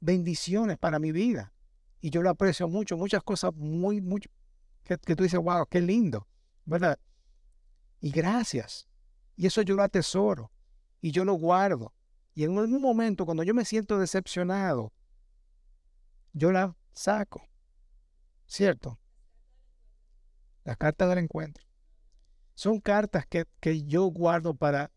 bendiciones 0.00 0.78
para 0.78 0.98
mi 0.98 1.12
vida. 1.12 1.52
Y 2.00 2.10
yo 2.10 2.22
lo 2.22 2.30
aprecio 2.30 2.68
mucho, 2.68 2.96
muchas 2.96 3.22
cosas 3.22 3.54
muy, 3.54 4.00
mucho, 4.00 4.30
que, 4.82 4.98
tú 4.98 5.22
dices, 5.22 5.40
wow, 5.40 5.66
qué 5.66 5.80
lindo, 5.80 6.26
¿verdad? 6.66 6.98
Y 8.00 8.10
gracias. 8.10 8.86
Y 9.36 9.46
eso 9.46 9.62
yo 9.62 9.74
lo 9.74 9.82
atesoro 9.82 10.50
y 11.00 11.10
yo 11.10 11.24
lo 11.24 11.34
guardo. 11.34 11.92
Y 12.34 12.44
en 12.44 12.58
algún 12.58 12.80
momento, 12.80 13.24
cuando 13.24 13.42
yo 13.42 13.54
me 13.54 13.64
siento 13.64 13.98
decepcionado, 13.98 14.92
yo 16.32 16.50
la 16.50 16.76
saco. 16.92 17.46
¿Cierto? 18.46 18.98
La 20.64 20.76
carta 20.76 21.06
del 21.06 21.18
encuentro. 21.18 21.64
Son 22.54 22.80
cartas 22.80 23.26
que, 23.26 23.46
que 23.60 23.84
yo 23.84 24.04
guardo 24.06 24.54
para 24.54 24.90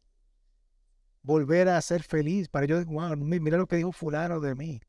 volver 1.24 1.68
a 1.68 1.82
ser 1.82 2.04
feliz, 2.04 2.48
para 2.48 2.66
yo, 2.66 2.84
wow, 2.86 3.16
mira 3.18 3.58
lo 3.58 3.68
que 3.68 3.76
dijo 3.76 3.92
fulano 3.92 4.40
de 4.40 4.56
mí. 4.56 4.80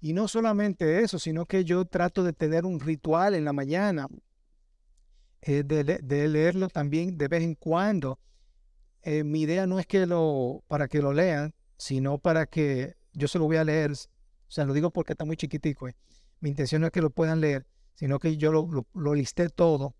Y 0.00 0.12
no 0.12 0.28
solamente 0.28 1.02
eso, 1.02 1.18
sino 1.18 1.46
que 1.46 1.64
yo 1.64 1.84
trato 1.84 2.22
de 2.22 2.32
tener 2.32 2.66
un 2.66 2.78
ritual 2.78 3.34
en 3.34 3.44
la 3.44 3.52
mañana, 3.52 4.08
eh, 5.48 5.62
de, 5.62 6.28
leerlo 6.28 6.68
también 6.68 7.16
de 7.16 7.28
vez 7.28 7.42
en 7.44 7.54
cuando. 7.54 8.18
Eh, 9.02 9.22
mi 9.22 9.42
idea 9.42 9.64
no 9.68 9.78
es 9.78 9.86
que 9.86 10.04
lo, 10.04 10.64
para 10.66 10.88
que 10.88 11.00
lo 11.00 11.12
lean, 11.12 11.54
sino 11.76 12.18
para 12.18 12.46
que 12.46 12.96
yo 13.12 13.28
se 13.28 13.38
lo 13.38 13.44
voy 13.44 13.56
a 13.56 13.64
leer. 13.64 13.92
O 13.92 14.50
sea, 14.50 14.64
lo 14.64 14.72
digo 14.72 14.90
porque 14.90 15.12
está 15.12 15.24
muy 15.24 15.36
chiquitico. 15.36 15.86
Eh. 15.88 15.94
Mi 16.40 16.48
intención 16.48 16.80
no 16.80 16.88
es 16.88 16.92
que 16.92 17.00
lo 17.00 17.10
puedan 17.10 17.40
leer, 17.40 17.64
sino 17.94 18.18
que 18.18 18.36
yo 18.36 18.50
lo, 18.50 19.14
listé 19.14 19.48
todo 19.48 19.94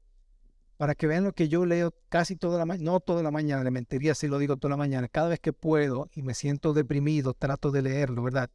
para 0.77 0.97
que 0.97 1.07
vean 1.07 1.23
lo 1.25 1.33
que 1.33 1.49
yo 1.49 1.65
leo 1.65 1.95
casi 2.09 2.35
toda 2.35 2.59
la 2.59 2.67
mañana, 2.67 2.91
no 2.91 3.01
toda 3.01 3.23
la 3.23 3.31
mañana, 3.31 3.63
le 3.65 3.71
mentiría 3.71 4.15
si 4.15 4.27
lo 4.27 4.39
digo 4.39 4.57
toda 4.57 4.71
la 4.71 4.77
mañana, 4.77 5.09
cada 5.09 5.29
vez 5.29 5.41
que 5.41 5.53
puedo 5.53 6.11
y 6.13 6.23
me 6.23 6.35
siento 6.35 6.75
deprimido, 6.75 7.33
trato 7.33 7.71
de 7.71 7.83
leerlo, 7.83 8.25
¿verdad? 8.25 8.51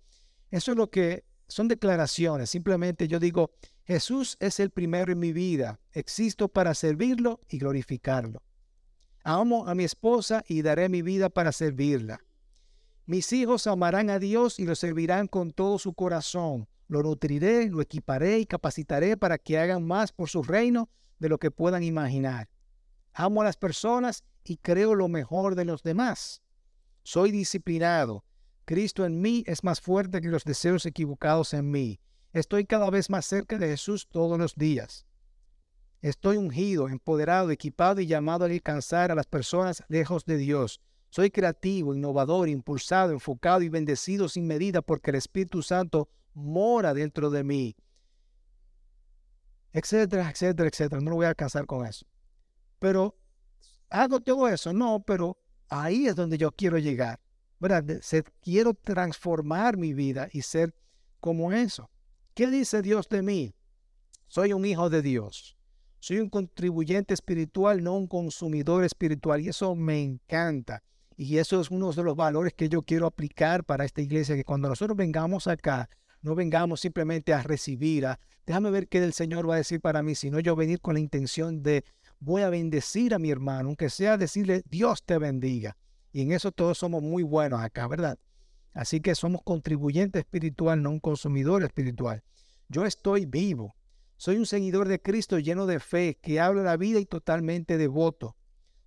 Eso 0.52 0.72
es 0.72 0.78
lo 0.78 0.92
que 0.92 1.24
son 1.48 1.68
declaraciones. 1.68 2.50
Simplemente 2.50 3.08
yo 3.08 3.20
digo, 3.20 3.52
Jesús 3.84 4.38
es 4.40 4.60
el 4.60 4.70
primero 4.70 5.12
en 5.12 5.20
mi 5.20 5.34
vida. 5.34 5.80
Existo 5.92 6.48
para 6.48 6.74
servirlo 6.74 7.40
y 7.50 7.58
glorificarlo. 7.58 8.42
Amo 9.24 9.68
a 9.68 9.76
mi 9.76 9.84
esposa 9.84 10.44
y 10.48 10.62
daré 10.62 10.90
mi 10.90 11.02
vida 11.02 11.30
para 11.30 11.52
servirla. 11.52 12.22
Mis 13.06 13.34
hijos 13.34 13.68
amarán 13.68 14.10
a 14.10 14.20
Dios 14.20 14.60
y 14.60 14.66
lo 14.66 14.76
servirán 14.76 15.28
con 15.28 15.52
todo 15.52 15.80
su 15.80 15.94
corazón. 15.94 16.68
Lo 16.88 17.04
nutriré, 17.04 17.70
lo 17.70 17.82
equiparé 17.82 18.40
y 18.40 18.46
capacitaré 18.46 19.18
para 19.18 19.38
que 19.38 19.58
hagan 19.58 19.86
más 19.86 20.12
por 20.12 20.30
su 20.30 20.44
reino 20.44 20.90
de 21.20 21.30
lo 21.30 21.38
que 21.38 21.52
puedan 21.52 21.84
imaginar. 21.84 22.50
Amo 23.14 23.42
a 23.42 23.46
las 23.46 23.58
personas 23.58 24.24
y 24.44 24.58
creo 24.58 24.96
lo 24.96 25.08
mejor 25.08 25.56
de 25.56 25.66
los 25.66 25.84
demás. 25.84 26.42
Soy 27.04 27.32
disciplinado, 27.32 28.24
Cristo 28.66 29.06
en 29.06 29.22
mí 29.22 29.44
es 29.48 29.64
más 29.64 29.82
fuerte 29.82 30.22
que 30.22 30.30
los 30.30 30.44
deseos 30.44 30.86
equivocados 30.86 31.54
en 31.54 31.70
mí. 31.70 32.00
Estoy 32.34 32.66
cada 32.66 32.90
vez 32.90 33.10
más 33.10 33.26
cerca 33.26 33.58
de 33.58 33.68
Jesús 33.68 34.08
todos 34.10 34.40
los 34.40 34.56
días. 34.56 35.06
Estoy 36.02 36.38
ungido, 36.38 36.88
empoderado, 36.88 37.52
equipado 37.52 38.00
y 38.00 38.08
llamado 38.08 38.46
a 38.46 38.48
alcanzar 38.48 39.12
a 39.12 39.16
las 39.16 39.28
personas 39.28 39.84
lejos 39.90 40.26
de 40.26 40.38
Dios. 40.38 40.82
Soy 41.10 41.30
creativo, 41.30 41.94
innovador, 41.94 42.48
impulsado, 42.48 43.12
enfocado 43.12 43.62
y 43.62 43.70
bendecido 43.70 44.30
sin 44.30 44.48
medida 44.48 44.82
porque 44.82 45.12
el 45.12 45.18
Espíritu 45.18 45.62
Santo 45.62 46.10
mora 46.34 46.94
dentro 46.94 47.30
de 47.30 47.44
mí. 47.44 47.76
Etcétera, 49.74 50.32
etcétera, 50.32 50.70
etcétera. 50.70 51.02
No 51.02 51.12
lo 51.12 51.18
voy 51.18 51.26
a 51.26 51.30
alcanzar 51.30 51.66
con 51.66 51.86
eso. 51.86 52.06
Pero, 52.80 53.18
¿hago 53.90 54.22
todo 54.22 54.48
eso? 54.48 54.72
No, 54.72 55.04
pero 55.06 55.38
ahí 55.68 56.08
es 56.08 56.16
donde 56.16 56.38
yo 56.38 56.52
quiero 56.52 56.78
llegar. 56.78 57.20
quiero 58.42 58.74
transformar 58.74 59.76
mi 59.78 59.94
vida 59.94 60.30
y 60.32 60.42
ser 60.42 60.74
como 61.20 61.52
eso. 61.52 61.91
¿Qué 62.34 62.48
dice 62.48 62.82
Dios 62.82 63.10
de 63.10 63.22
mí? 63.22 63.54
Soy 64.28 64.54
un 64.54 64.66
hijo 64.66 64.90
de 64.90 65.02
Dios. 65.02 65.58
Soy 66.00 66.20
un 66.20 66.30
contribuyente 66.30 67.14
espiritual, 67.14 67.84
no 67.84 67.98
un 67.98 68.08
consumidor 68.08 68.86
espiritual. 68.86 69.42
Y 69.42 69.50
eso 69.50 69.76
me 69.76 70.02
encanta. 70.02 70.82
Y 71.18 71.38
eso 71.38 71.60
es 71.60 71.70
uno 71.70 71.92
de 71.92 72.04
los 72.04 72.16
valores 72.16 72.54
que 72.54 72.70
yo 72.70 72.84
quiero 72.84 73.06
aplicar 73.06 73.66
para 73.66 73.84
esta 73.84 74.02
iglesia, 74.02 74.36
que 74.36 74.46
cuando 74.46 74.70
nosotros 74.70 74.96
vengamos 74.96 75.48
acá, 75.48 75.90
no 76.22 76.34
vengamos 76.34 76.80
simplemente 76.80 77.34
a 77.34 77.44
recibir, 77.44 78.06
a 78.06 78.20
déjame 78.46 78.72
ver 78.72 78.88
qué 78.88 79.00
el 79.00 79.14
Señor 79.14 79.50
va 79.50 79.56
a 79.56 79.58
decir 79.58 79.82
para 79.82 80.02
mí, 80.02 80.16
sino 80.16 80.40
yo 80.40 80.56
venir 80.56 80.80
con 80.80 80.94
la 80.94 81.00
intención 81.02 81.62
de 81.62 81.84
voy 82.20 82.44
a 82.44 82.50
bendecir 82.50 83.14
a 83.14 83.20
mi 83.20 83.30
hermano, 83.30 83.68
aunque 83.68 83.90
sea 83.90 84.18
decirle 84.18 84.64
Dios 84.70 85.04
te 85.04 85.18
bendiga. 85.18 85.76
Y 86.14 86.22
en 86.22 86.32
eso 86.32 86.52
todos 86.52 86.78
somos 86.78 87.04
muy 87.04 87.24
buenos 87.24 87.60
acá, 87.60 87.88
¿verdad? 87.88 88.18
Así 88.74 89.02
que 89.02 89.16
somos 89.16 89.42
contribuyente 89.44 90.20
espiritual, 90.20 90.82
no 90.82 90.92
un 90.92 91.00
consumidor 91.00 91.64
espiritual. 91.64 92.24
Yo 92.70 92.86
estoy 92.86 93.26
vivo. 93.26 93.76
Soy 94.16 94.38
un 94.38 94.46
seguidor 94.46 94.88
de 94.88 95.02
Cristo 95.02 95.40
lleno 95.40 95.66
de 95.66 95.80
fe, 95.80 96.18
que 96.22 96.40
habla 96.40 96.64
la 96.64 96.78
vida 96.78 97.00
y 97.00 97.06
totalmente 97.06 97.78
devoto. 97.78 98.38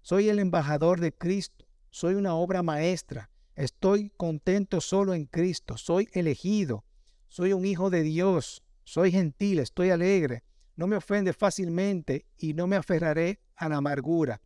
Soy 0.01 0.29
el 0.29 0.39
embajador 0.39 1.01
de 1.01 1.13
Cristo. 1.13 1.67
Soy 1.91 2.15
una 2.15 2.35
obra 2.35 2.63
maestra. 2.63 3.31
Estoy 3.57 4.11
contento 4.17 4.81
solo 4.81 5.13
en 5.13 5.27
Cristo. 5.27 5.77
Soy 5.77 6.09
elegido. 6.13 6.85
Soy 7.29 7.53
un 7.53 7.65
hijo 7.67 7.91
de 7.91 8.03
Dios. 8.03 8.63
Soy 8.85 9.13
gentil. 9.13 9.59
Estoy 9.59 9.91
alegre. 9.91 10.45
No 10.77 10.87
me 10.87 10.97
ofende 10.97 11.33
fácilmente 11.33 12.27
y 12.37 12.55
no 12.55 12.67
me 12.67 12.77
aferraré 12.77 13.41
a 13.57 13.69
la 13.69 13.77
amargura. 13.77 14.41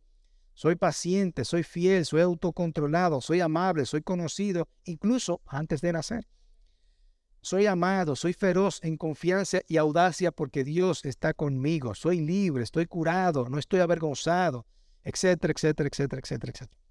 Soy 0.59 0.75
paciente, 0.75 1.45
soy 1.45 1.63
fiel, 1.63 2.05
soy 2.05 2.19
autocontrolado, 2.19 3.21
soy 3.21 3.39
amable, 3.39 3.85
soy 3.85 4.01
conocido, 4.01 4.67
incluso 4.83 5.41
antes 5.45 5.79
de 5.79 5.93
nacer. 5.93 6.27
Soy 7.39 7.65
amado, 7.65 8.17
soy 8.17 8.33
feroz 8.33 8.81
en 8.83 8.97
confianza 8.97 9.61
y 9.69 9.77
audacia 9.77 10.33
porque 10.33 10.65
Dios 10.65 11.05
está 11.05 11.33
conmigo. 11.33 11.95
Soy 11.95 12.19
libre, 12.19 12.63
estoy 12.63 12.87
curado, 12.87 13.47
no 13.47 13.57
estoy 13.57 13.79
avergonzado, 13.79 14.65
etcétera, 15.05 15.53
etcétera, 15.55 15.87
etcétera, 15.87 16.19
etcétera, 16.21 16.51
etcétera. 16.51 16.81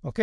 Ok. 0.00 0.20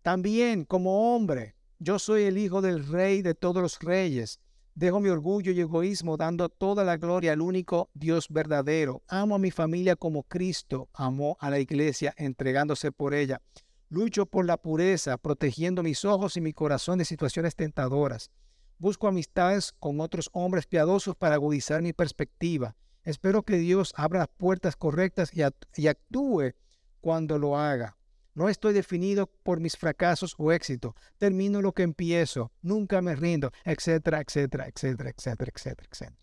También 0.00 0.64
como 0.64 1.14
hombre, 1.14 1.54
yo 1.78 1.98
soy 1.98 2.22
el 2.22 2.38
hijo 2.38 2.62
del 2.62 2.86
rey 2.86 3.20
de 3.20 3.34
todos 3.34 3.60
los 3.60 3.78
reyes. 3.80 4.40
Dejo 4.74 5.00
mi 5.00 5.08
orgullo 5.08 5.52
y 5.52 5.60
egoísmo 5.60 6.16
dando 6.16 6.48
toda 6.48 6.84
la 6.84 6.96
gloria 6.96 7.32
al 7.32 7.40
único 7.40 7.90
Dios 7.92 8.28
verdadero. 8.28 9.02
Amo 9.08 9.34
a 9.34 9.38
mi 9.38 9.50
familia 9.50 9.96
como 9.96 10.22
Cristo 10.22 10.88
amó 10.94 11.36
a 11.40 11.50
la 11.50 11.58
iglesia 11.58 12.14
entregándose 12.16 12.92
por 12.92 13.12
ella. 13.12 13.42
Lucho 13.88 14.26
por 14.26 14.46
la 14.46 14.56
pureza, 14.56 15.18
protegiendo 15.18 15.82
mis 15.82 16.04
ojos 16.04 16.36
y 16.36 16.40
mi 16.40 16.52
corazón 16.52 16.98
de 16.98 17.04
situaciones 17.04 17.56
tentadoras. 17.56 18.30
Busco 18.78 19.08
amistades 19.08 19.72
con 19.78 20.00
otros 20.00 20.30
hombres 20.32 20.66
piadosos 20.66 21.16
para 21.16 21.34
agudizar 21.34 21.82
mi 21.82 21.92
perspectiva. 21.92 22.76
Espero 23.02 23.42
que 23.42 23.56
Dios 23.56 23.92
abra 23.96 24.20
las 24.20 24.28
puertas 24.28 24.76
correctas 24.76 25.30
y, 25.34 25.42
y 25.74 25.86
actúe 25.88 26.52
cuando 27.00 27.38
lo 27.38 27.58
haga. 27.58 27.96
No 28.40 28.48
estoy 28.48 28.72
definido 28.72 29.26
por 29.26 29.60
mis 29.60 29.76
fracasos 29.76 30.34
o 30.38 30.50
éxitos. 30.50 30.94
Termino 31.18 31.60
lo 31.60 31.74
que 31.74 31.82
empiezo. 31.82 32.50
Nunca 32.62 33.02
me 33.02 33.14
rindo, 33.14 33.50
etcétera, 33.66 34.22
etcétera, 34.22 34.66
etcétera, 34.66 35.10
etcétera, 35.10 35.52
etcétera, 35.54 35.88
etcétera. 35.92 36.18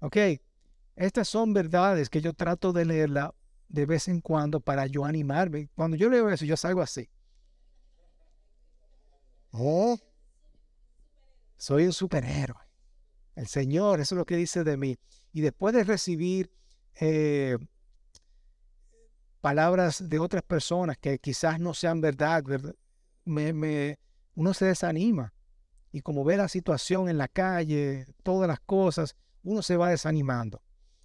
Ok, 0.00 0.16
estas 0.96 1.26
son 1.26 1.54
verdades 1.54 2.10
que 2.10 2.20
yo 2.20 2.34
trato 2.34 2.74
de 2.74 2.84
leerla 2.84 3.34
de 3.68 3.86
vez 3.86 4.08
en 4.08 4.20
cuando 4.20 4.60
para 4.60 4.86
yo 4.86 5.06
animarme. 5.06 5.70
Cuando 5.74 5.96
yo 5.96 6.10
leo 6.10 6.28
eso, 6.28 6.44
yo 6.44 6.58
salgo 6.58 6.82
así. 6.82 7.08
Oh, 9.50 9.96
soy 11.56 11.86
un 11.86 11.94
superhéroe. 11.94 12.60
El 13.34 13.46
Señor, 13.46 14.00
eso 14.00 14.14
es 14.14 14.18
lo 14.18 14.26
que 14.26 14.36
dice 14.36 14.62
de 14.62 14.76
mí. 14.76 14.98
Y 15.32 15.40
después 15.40 15.74
de 15.74 15.84
recibir 15.84 16.52
eh, 17.00 17.56
palabras 19.44 20.08
de 20.08 20.18
otras 20.18 20.42
personas 20.42 20.96
que 20.96 21.18
quizás 21.18 21.60
no 21.60 21.74
sean 21.74 22.00
verdad, 22.00 22.42
Me, 23.26 23.98
uno 24.34 24.54
se 24.54 24.64
desanima. 24.64 25.34
Y 25.92 26.00
como 26.00 26.24
ve 26.24 26.38
la 26.38 26.48
situación 26.48 27.10
en 27.10 27.18
la 27.18 27.28
calle, 27.28 28.06
todas 28.22 28.48
las 28.48 28.60
cosas, 28.60 29.16
uno 29.42 29.60
se 29.60 29.76
va 29.76 29.90
desanimando. 29.90 30.62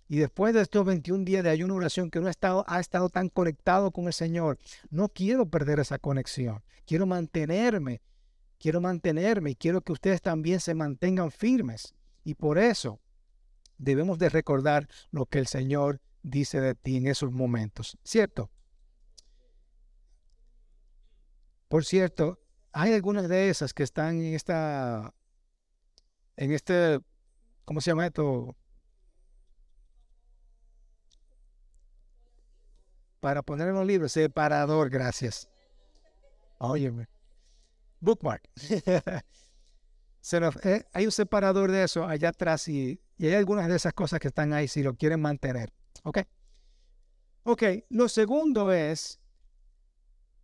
Y 0.07 0.19
después 0.19 0.53
de 0.53 0.61
estos 0.61 0.85
21 0.85 1.25
días 1.25 1.43
de 1.43 1.49
ayuno 1.49 1.75
oración 1.75 2.09
que 2.09 2.19
uno 2.19 2.29
ha 2.29 2.31
estado, 2.31 2.63
ha 2.69 2.79
estado 2.79 3.09
tan 3.09 3.27
conectado 3.27 3.91
con 3.91 4.07
el 4.07 4.13
Señor, 4.13 4.57
no 4.89 5.09
quiero 5.09 5.45
perder 5.49 5.81
esa 5.81 5.99
conexión. 5.99 6.63
Quiero 6.85 7.05
mantenerme 7.05 8.01
quiero 8.57 8.79
mantenerme 8.81 9.51
y 9.51 9.55
quiero 9.55 9.81
que 9.81 9.93
ustedes 9.93 10.21
también 10.21 10.59
se 10.59 10.75
mantengan 10.75 11.31
firmes. 11.31 11.93
Y 12.23 12.35
por 12.35 12.57
eso 12.57 12.99
debemos 13.77 14.17
de 14.19 14.29
recordar 14.29 14.87
lo 15.11 15.25
que 15.25 15.39
el 15.39 15.47
Señor 15.47 16.01
dice 16.21 16.59
de 16.59 16.75
ti 16.75 16.97
en 16.97 17.07
esos 17.07 17.31
momentos, 17.31 17.97
¿cierto? 18.03 18.51
Por 21.67 21.85
cierto, 21.85 22.39
hay 22.71 22.93
algunas 22.93 23.29
de 23.29 23.49
esas 23.49 23.73
que 23.73 23.83
están 23.83 24.21
en 24.21 24.33
esta, 24.33 25.13
en 26.35 26.51
este, 26.51 26.99
¿cómo 27.65 27.81
se 27.81 27.91
llama 27.91 28.07
esto? 28.07 28.55
Para 33.19 33.43
poner 33.43 33.67
en 33.67 33.75
los 33.75 33.85
libros, 33.85 34.11
separador, 34.13 34.89
gracias. 34.89 35.47
Óyeme. 36.57 37.07
Bookmark. 37.99 38.49
Eh, 40.63 40.83
hay 40.91 41.05
un 41.05 41.11
separador 41.13 41.71
de 41.71 41.85
eso 41.85 42.05
allá 42.05 42.29
atrás 42.29 42.67
y, 42.67 43.01
y 43.17 43.27
hay 43.27 43.35
algunas 43.35 43.67
de 43.69 43.77
esas 43.77 43.93
cosas 43.93 44.19
que 44.19 44.27
están 44.27 44.51
ahí 44.53 44.67
si 44.67 44.83
lo 44.83 44.93
quieren 44.93 45.21
mantener. 45.21 45.71
¿Ok? 46.03 46.19
Ok, 47.43 47.63
lo 47.89 48.09
segundo 48.09 48.71
es 48.71 49.19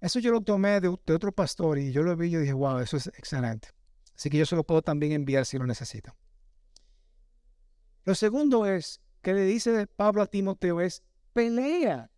eso 0.05 0.19
yo 0.19 0.31
lo 0.31 0.41
tomé 0.41 0.79
de, 0.81 0.87
otro 0.87 1.31
pastor 1.31 1.79
y 1.79 1.91
yo 1.91 2.03
lo 2.03 2.15
vi 2.15 2.27
y 2.27 2.37
dije, 2.37 2.53
wow, 2.53 2.77
eso 2.77 2.95
es 2.95 3.07
excelente. 3.07 3.69
Así 4.15 4.29
que 4.29 4.37
yo 4.37 4.45
se 4.45 4.55
lo 4.55 4.63
puedo 4.63 4.83
también 4.83 5.13
enviar 5.13 5.47
si 5.47 5.57
lo 5.57 5.65
necesitan. 5.65 6.13
Lo 8.03 8.13
segundo 8.13 8.67
es 8.67 9.01
que 9.23 9.33
le 9.33 9.41
dice 9.45 9.87
Pablo 9.87 10.21
a 10.21 10.27
Timoteo 10.27 10.79
es 10.79 11.01
pelea, 11.33 12.11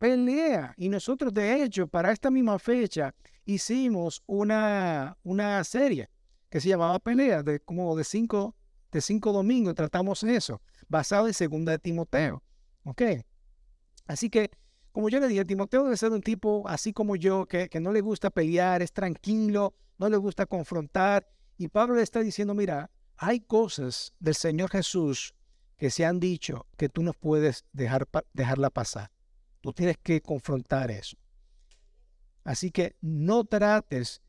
pelea. 0.00 0.74
Y 0.76 0.88
nosotros 0.88 1.32
de 1.32 1.62
hecho 1.62 1.86
para 1.86 2.10
esta 2.10 2.28
misma 2.28 2.58
fecha 2.58 3.14
hicimos 3.44 4.22
una, 4.26 5.16
una 5.22 5.62
serie 5.62 6.10
que 6.50 6.60
se 6.60 6.70
llamaba 6.70 6.98
Pelea, 6.98 7.44
de 7.44 7.60
como 7.60 7.94
de 7.94 8.02
cinco, 8.02 8.56
de 8.90 9.00
cinco 9.00 9.32
domingos 9.32 9.76
tratamos 9.76 10.24
eso, 10.24 10.60
basado 10.88 11.28
en 11.28 11.34
segunda 11.34 11.70
de 11.70 11.78
Timoteo. 11.78 12.42
¿Ok? 12.88 13.02
Así 14.06 14.30
que 14.30 14.50
como 14.92 15.10
yo 15.10 15.20
le 15.20 15.28
dije, 15.28 15.44
Timoteo 15.44 15.84
debe 15.84 15.96
ser 15.96 16.10
un 16.10 16.22
tipo 16.22 16.66
así 16.66 16.92
como 16.92 17.14
yo, 17.14 17.46
que, 17.46 17.68
no 17.80 17.92
le 17.92 18.00
gusta 18.00 18.30
pelear, 18.30 18.82
es 18.82 18.92
tranquilo, 18.92 19.74
no 19.98 20.08
le 20.08 20.16
gusta 20.16 20.46
confrontar. 20.46 21.28
Y 21.56 21.68
Pablo 21.68 21.96
le 21.96 22.02
está 22.02 22.20
diciendo, 22.20 22.54
mira, 22.54 22.90
hay 23.16 23.40
cosas 23.40 24.14
del 24.18 24.34
Señor 24.34 24.70
Jesús 24.70 25.34
que 25.76 25.90
se 25.90 26.04
han 26.04 26.18
dicho 26.18 26.66
que 26.76 26.88
tú 26.88 27.02
no 27.02 27.12
puedes 27.12 27.64
dejar, 27.72 28.08
dejarla 28.32 28.70
pasar. 28.70 29.12
Tú 29.60 29.72
tienes 29.72 29.98
que 29.98 30.22
confrontar 30.22 30.90
eso. 30.90 31.16
Así 32.42 32.70
que 32.70 32.96
no 33.00 33.44
trates 33.44 34.22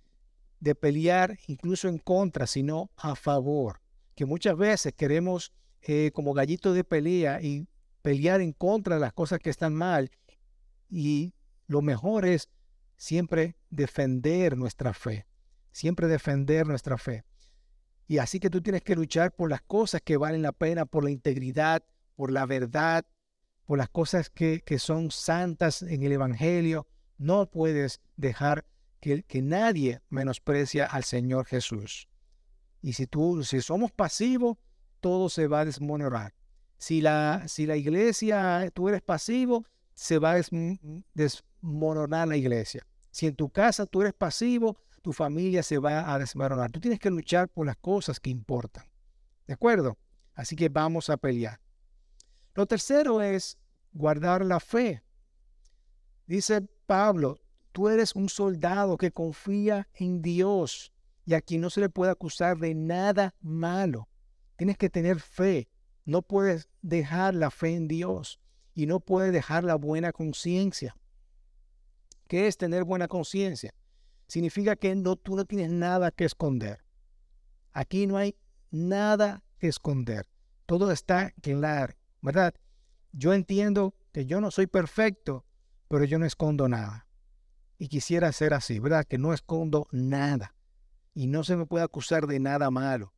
de 0.59 0.75
pelear 0.75 1.39
incluso 1.47 1.87
en 1.87 1.97
contra, 1.97 2.45
sino 2.45 2.91
a 2.97 3.15
favor. 3.15 3.79
Que 4.13 4.25
muchas 4.25 4.57
veces 4.57 4.93
queremos 4.93 5.53
eh, 5.81 6.11
como 6.13 6.33
gallitos 6.33 6.75
de 6.75 6.83
pelea 6.83 7.41
y 7.41 7.65
pelear 8.01 8.41
en 8.41 8.53
contra 8.53 8.95
de 8.95 9.01
las 9.01 9.13
cosas 9.13 9.39
que 9.39 9.49
están 9.49 9.73
mal 9.73 10.11
y 10.89 11.33
lo 11.67 11.81
mejor 11.81 12.25
es 12.25 12.49
siempre 12.97 13.55
defender 13.69 14.57
nuestra 14.57 14.93
fe, 14.93 15.27
siempre 15.71 16.07
defender 16.07 16.67
nuestra 16.67 16.97
fe. 16.97 17.23
Y 18.07 18.17
así 18.17 18.39
que 18.39 18.49
tú 18.49 18.61
tienes 18.61 18.81
que 18.81 18.95
luchar 18.95 19.35
por 19.35 19.49
las 19.49 19.61
cosas 19.61 20.01
que 20.01 20.17
valen 20.17 20.41
la 20.41 20.51
pena, 20.51 20.85
por 20.85 21.03
la 21.03 21.11
integridad, 21.11 21.83
por 22.15 22.31
la 22.31 22.45
verdad, 22.45 23.05
por 23.65 23.77
las 23.77 23.89
cosas 23.89 24.31
que, 24.31 24.63
son 24.79 25.11
santas 25.11 25.83
en 25.83 26.01
el 26.01 26.11
Evangelio. 26.13 26.87
No 27.19 27.51
puedes 27.51 28.01
dejar 28.17 28.65
que, 28.99 29.21
que 29.23 29.43
nadie 29.43 30.01
menosprecia 30.09 30.85
al 30.85 31.03
Señor 31.03 31.45
Jesús. 31.45 32.09
Y 32.81 32.93
si 32.93 33.05
tú, 33.05 33.43
si 33.43 33.61
somos 33.61 33.91
pasivos, 33.91 34.57
todo 34.99 35.29
se 35.29 35.47
va 35.47 35.61
a 35.61 35.65
desmonorar. 35.65 36.33
Si 36.79 37.01
la, 37.01 37.43
si 37.47 37.65
la 37.65 37.75
iglesia, 37.75 38.71
tú 38.73 38.89
eres 38.89 39.01
pasivo, 39.01 39.65
se 39.93 40.17
va 40.17 40.31
a 40.31 40.41
desmoronar 41.13 42.27
la 42.27 42.37
iglesia. 42.37 42.87
Si 43.11 43.27
en 43.27 43.35
tu 43.35 43.49
casa 43.49 43.85
tú 43.85 44.01
eres 44.01 44.13
pasivo, 44.13 44.77
tu 45.01 45.11
familia 45.11 45.61
se 45.61 45.77
va 45.77 46.11
a 46.11 46.17
desmoronar. 46.17 46.71
Tú 46.71 46.79
tienes 46.79 46.99
que 46.99 47.09
luchar 47.09 47.49
por 47.49 47.65
las 47.65 47.75
cosas 47.75 48.19
que 48.19 48.29
importan. 48.29 48.85
¿De 49.45 49.53
acuerdo? 49.53 49.97
Así 50.33 50.55
que 50.55 50.69
vamos 50.69 51.09
a 51.09 51.17
pelear. 51.17 51.59
Lo 52.55 52.65
tercero 52.65 53.21
es 53.21 53.57
guardar 53.91 54.45
la 54.45 54.61
fe. 54.61 55.03
Dice 56.27 56.61
Pablo, 56.85 57.41
tú 57.73 57.89
eres 57.89 58.15
un 58.15 58.29
soldado 58.29 58.95
que 58.95 59.11
confía 59.11 59.89
en 59.95 60.21
Dios 60.21 60.93
y 61.25 61.33
a 61.33 61.41
quien 61.41 61.59
no 61.59 61.69
se 61.69 61.81
le 61.81 61.89
puede 61.89 62.11
acusar 62.11 62.57
de 62.57 62.73
nada 62.73 63.35
malo. 63.41 64.07
Tienes 64.55 64.77
que 64.77 64.89
tener 64.89 65.19
fe. 65.19 65.67
No 66.09 66.23
puedes 66.23 66.67
dejar 66.81 67.35
la 67.35 67.51
fe 67.51 67.75
en 67.75 67.87
Dios 67.87 68.39
y 68.73 68.87
no 68.87 68.99
puede 68.99 69.29
dejar 69.29 69.63
la 69.63 69.75
buena 69.75 70.11
conciencia. 70.11 70.97
¿Qué 72.27 72.47
es 72.47 72.57
tener 72.57 72.83
buena 72.83 73.07
conciencia? 73.07 73.75
Significa 74.25 74.75
que 74.75 74.95
no, 74.95 75.17
tú 75.17 75.35
no 75.35 75.45
tienes 75.45 75.69
nada 75.69 76.09
que 76.09 76.25
esconder. 76.25 76.83
Aquí 77.73 78.07
no 78.07 78.17
hay 78.17 78.35
nada 78.71 79.43
que 79.59 79.67
esconder. 79.67 80.25
Todo 80.65 80.91
está 80.91 81.31
claro, 81.41 81.93
¿verdad? 82.21 82.55
Yo 83.11 83.31
entiendo 83.35 83.93
que 84.11 84.25
yo 84.25 84.41
no 84.41 84.49
soy 84.49 84.65
perfecto, 84.65 85.45
pero 85.89 86.05
yo 86.05 86.17
no 86.17 86.25
escondo 86.25 86.67
nada. 86.67 87.05
Y 87.77 87.87
quisiera 87.87 88.31
ser 88.31 88.55
así, 88.55 88.79
¿verdad? 88.79 89.05
Que 89.05 89.19
no 89.19 89.31
escondo 89.31 89.87
nada. 89.91 90.55
Y 91.13 91.27
no 91.27 91.43
se 91.43 91.55
me 91.55 91.67
puede 91.67 91.83
acusar 91.83 92.25
de 92.25 92.39
nada 92.39 92.71
malo. 92.71 93.13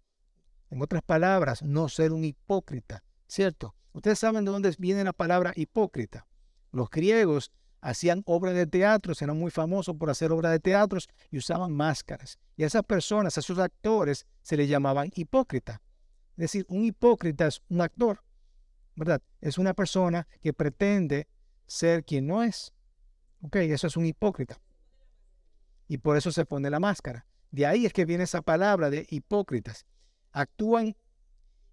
En 0.72 0.82
otras 0.82 1.04
palabras, 1.04 1.62
no 1.62 1.90
ser 1.90 2.14
un 2.14 2.24
hipócrita, 2.24 3.04
¿cierto? 3.28 3.76
Ustedes 3.92 4.20
saben 4.20 4.46
de 4.46 4.52
dónde 4.52 4.74
viene 4.80 5.04
la 5.04 5.12
palabra 5.12 5.52
hipócrita. 5.54 6.26
Los 6.72 6.90
griegos 6.90 7.52
hacían 7.82 8.24
obras 8.26 8.56
de 8.56 8.66
teatro, 8.66 9.14
eran 9.20 9.38
muy 9.38 9.52
famosos 9.52 9.98
por 9.98 10.10
hacer 10.10 10.32
obras 10.32 10.54
de 10.54 10.62
teatro 10.62 10.98
y 11.30 11.38
usaban 11.38 11.74
máscaras. 11.74 12.40
Y 12.56 12.64
a 12.64 12.68
esas 12.68 12.84
personas, 12.84 13.36
a 13.36 13.42
esos 13.42 13.60
actores, 13.60 14.26
se 14.44 14.56
les 14.56 14.70
llamaban 14.70 15.12
hipócrita. 15.14 15.82
Es 16.38 16.44
decir, 16.44 16.66
un 16.70 16.86
hipócrita 16.86 17.48
es 17.48 17.62
un 17.68 17.82
actor, 17.82 18.24
¿verdad? 18.96 19.22
Es 19.42 19.58
una 19.58 19.74
persona 19.74 20.26
que 20.42 20.54
pretende 20.54 21.28
ser 21.68 22.06
quien 22.06 22.28
no 22.28 22.44
es. 22.44 22.74
Ok, 23.42 23.58
eso 23.58 23.88
es 23.88 23.98
un 23.98 24.06
hipócrita. 24.06 24.58
Y 25.90 25.98
por 25.98 26.16
eso 26.16 26.32
se 26.32 26.46
pone 26.46 26.70
la 26.70 26.80
máscara. 26.80 27.26
De 27.52 27.66
ahí 27.66 27.86
es 27.86 27.92
que 27.92 28.06
viene 28.06 28.24
esa 28.24 28.42
palabra 28.42 28.90
de 28.90 29.06
hipócritas. 29.10 29.86
Actúan 30.32 30.96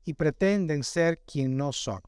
y 0.05 0.15
pretenden 0.15 0.85
ser 0.85 1.21
quien 1.21 1.57
no 1.57 1.73
son. 1.73 2.01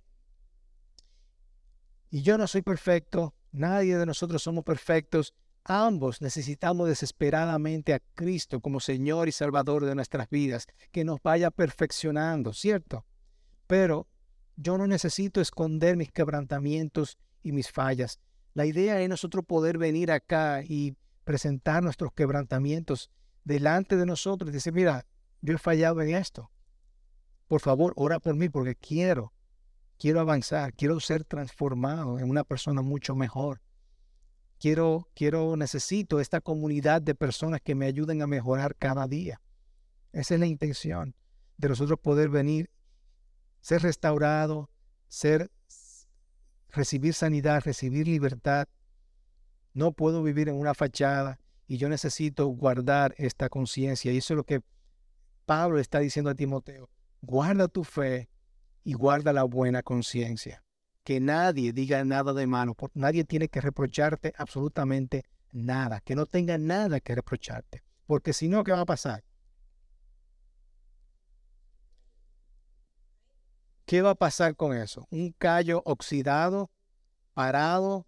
Y 2.11 2.23
yo 2.23 2.39
no 2.39 2.47
soy 2.47 2.63
perfecto, 2.63 3.35
nadie 3.53 3.97
de 3.97 4.07
nosotros 4.07 4.43
somos 4.43 4.65
perfectos. 4.65 5.35
Ambos 5.65 6.21
necesitamos 6.23 6.89
desesperadamente 6.89 7.95
a 7.95 8.01
Cristo 8.15 8.61
como 8.61 8.81
Señor 8.81 9.29
y 9.29 9.33
Salvador 9.33 9.85
de 9.85 9.95
nuestras 9.95 10.29
vidas, 10.29 10.67
que 10.91 11.05
nos 11.05 11.23
vaya 11.23 11.51
perfeccionando, 11.51 12.53
¿cierto? 12.53 13.05
Pero 13.67 14.09
yo 14.57 14.77
no 14.79 14.87
necesito 14.87 15.41
esconder 15.41 15.97
mis 15.97 16.11
quebrantamientos 16.11 17.19
y 17.43 17.53
mis 17.53 17.71
fallas. 17.71 18.19
La 18.55 18.67
idea 18.67 19.01
es 19.01 19.09
nosotros 19.09 19.45
poder 19.47 19.79
venir 19.79 20.11
acá 20.11 20.63
y 20.65 20.97
presentar 21.25 21.83
nuestros 21.83 22.13
quebrantamientos 22.13 23.11
delante 23.45 23.97
de 23.97 24.07
nosotros 24.07 24.51
y 24.51 24.55
decir, 24.55 24.73
mira, 24.73 25.07
yo 25.43 25.55
he 25.55 25.59
fallado 25.59 26.01
en 26.03 26.15
esto 26.15 26.51
por 27.51 27.61
favor, 27.61 27.93
ora 27.97 28.21
por 28.21 28.37
mí 28.37 28.49
porque 28.49 28.77
quiero, 28.77 29.33
quiero 29.99 30.21
avanzar, 30.21 30.73
quiero 30.73 31.01
ser 31.01 31.25
transformado 31.25 32.21
en 32.21 32.31
una 32.31 32.45
persona 32.45 32.81
mucho 32.81 33.17
mejor. 33.17 33.61
Quiero, 34.61 35.09
quiero, 35.17 35.57
necesito 35.57 36.21
esta 36.21 36.41
comunidad 36.41 37.03
de 37.03 37.17
personas 37.17 37.61
que 37.61 37.75
me 37.75 37.87
ayuden 37.87 38.23
a 38.23 38.29
mejorar 38.29 38.77
cada 38.77 39.09
día. 39.09 39.41
Esa 40.13 40.35
es 40.35 40.41
la 40.41 40.47
intención 40.47 41.17
de 41.57 41.71
nosotros 41.71 41.99
poder 41.99 42.29
venir, 42.29 42.71
ser 43.61 43.83
restaurado, 43.83 44.71
ser, 45.09 45.51
recibir 46.69 47.15
sanidad, 47.15 47.63
recibir 47.65 48.07
libertad. 48.07 48.69
No 49.75 49.91
puedo 49.91 50.23
vivir 50.23 50.49
en 50.49 50.55
una 50.55 50.73
fachada 50.73 51.41
y 51.67 51.79
yo 51.79 51.89
necesito 51.89 52.47
guardar 52.47 53.13
esta 53.19 53.49
conciencia. 53.49 54.13
Y 54.13 54.19
eso 54.19 54.35
es 54.35 54.37
lo 54.37 54.45
que 54.45 54.63
Pablo 55.51 55.81
está 55.81 55.99
diciendo 55.99 56.31
a 56.31 56.37
Timoteo 56.37 56.89
guarda 57.23 57.67
tu 57.67 57.83
fe 57.83 58.31
y 58.85 58.93
guarda 58.93 59.33
la 59.33 59.43
buena 59.43 59.83
conciencia. 59.83 60.63
Que 61.03 61.19
nadie 61.19 61.73
diga 61.73 62.05
nada 62.05 62.33
de 62.33 62.47
malo, 62.47 62.75
porque 62.75 63.01
nadie 63.01 63.25
tiene 63.25 63.49
que 63.49 63.61
reprocharte 63.61 64.33
absolutamente 64.37 65.25
nada, 65.51 66.03
que 66.03 66.15
no 66.15 66.27
tenga 66.27 66.57
nada 66.57 67.01
que 67.01 67.17
reprocharte, 67.17 67.83
porque 68.07 68.33
si 68.33 68.47
no, 68.47 68.63
¿qué 68.63 68.71
va 68.71 68.83
a 68.83 68.87
pasar? 68.87 69.25
¿Qué 73.87 74.03
va 74.03 74.11
a 74.11 74.15
pasar 74.15 74.55
con 74.55 74.73
eso? 74.73 75.09
Un 75.11 75.33
callo 75.33 75.83
oxidado, 75.85 76.71
parado, 77.35 78.07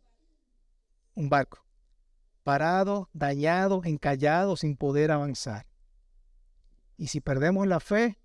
un 1.17 1.29
barco, 1.29 1.67
parado, 2.45 3.09
dañado, 3.13 3.83
encallado, 3.85 4.55
sin 4.55 4.77
poder 4.77 5.11
avanzar. 5.11 5.72
Y 7.03 7.09
si 7.09 7.21
perdemos 7.21 7.67
la 7.67 7.81
fe, 7.81 8.17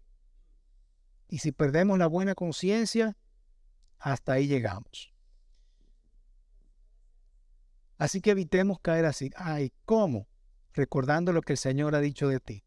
y 1.29 1.39
si 1.39 1.51
perdemos 1.51 1.97
la 1.97 2.05
buena 2.05 2.35
conciencia, 2.35 3.17
hasta 3.97 4.33
ahí 4.33 4.45
llegamos. 4.45 5.11
Así 7.97 8.21
que 8.21 8.29
evitemos 8.29 8.79
caer 8.79 9.05
así. 9.05 9.31
Ay, 9.35 9.73
¿cómo? 9.83 10.27
Recordando 10.73 11.33
lo 11.33 11.41
que 11.41 11.53
el 11.53 11.57
Señor 11.57 11.95
ha 11.95 12.01
dicho 12.01 12.27
de 12.27 12.39
ti. 12.39 12.65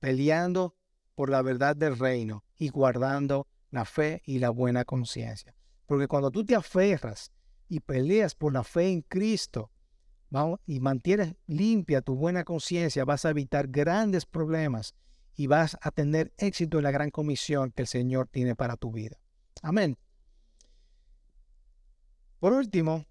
Peleando 0.00 0.76
por 1.14 1.30
la 1.30 1.40
verdad 1.40 1.74
del 1.76 1.98
reino 1.98 2.44
y 2.58 2.68
guardando 2.68 3.48
la 3.70 3.86
fe 3.86 4.20
y 4.26 4.38
la 4.38 4.50
buena 4.50 4.84
conciencia. 4.84 5.54
Porque 5.86 6.08
cuando 6.08 6.30
tú 6.30 6.44
te 6.44 6.54
aferras 6.54 7.32
y 7.70 7.80
peleas 7.80 8.34
por 8.34 8.52
la 8.52 8.64
fe 8.64 8.90
en 8.90 9.00
Cristo 9.00 9.70
y 10.66 10.80
mantienes 10.80 11.34
limpia 11.46 12.02
tu 12.02 12.14
buena 12.14 12.44
conciencia, 12.44 13.04
vas 13.04 13.24
a 13.24 13.30
evitar 13.30 13.68
grandes 13.68 14.26
problemas 14.26 14.94
y 15.34 15.46
vas 15.46 15.76
a 15.80 15.90
tener 15.90 16.32
éxito 16.38 16.78
en 16.78 16.84
la 16.84 16.90
gran 16.90 17.10
comisión 17.10 17.72
que 17.72 17.82
el 17.82 17.88
Señor 17.88 18.28
tiene 18.28 18.54
para 18.54 18.76
tu 18.76 18.92
vida. 18.92 19.16
Amén. 19.62 19.98
Por 22.38 22.52
último, 22.52 23.06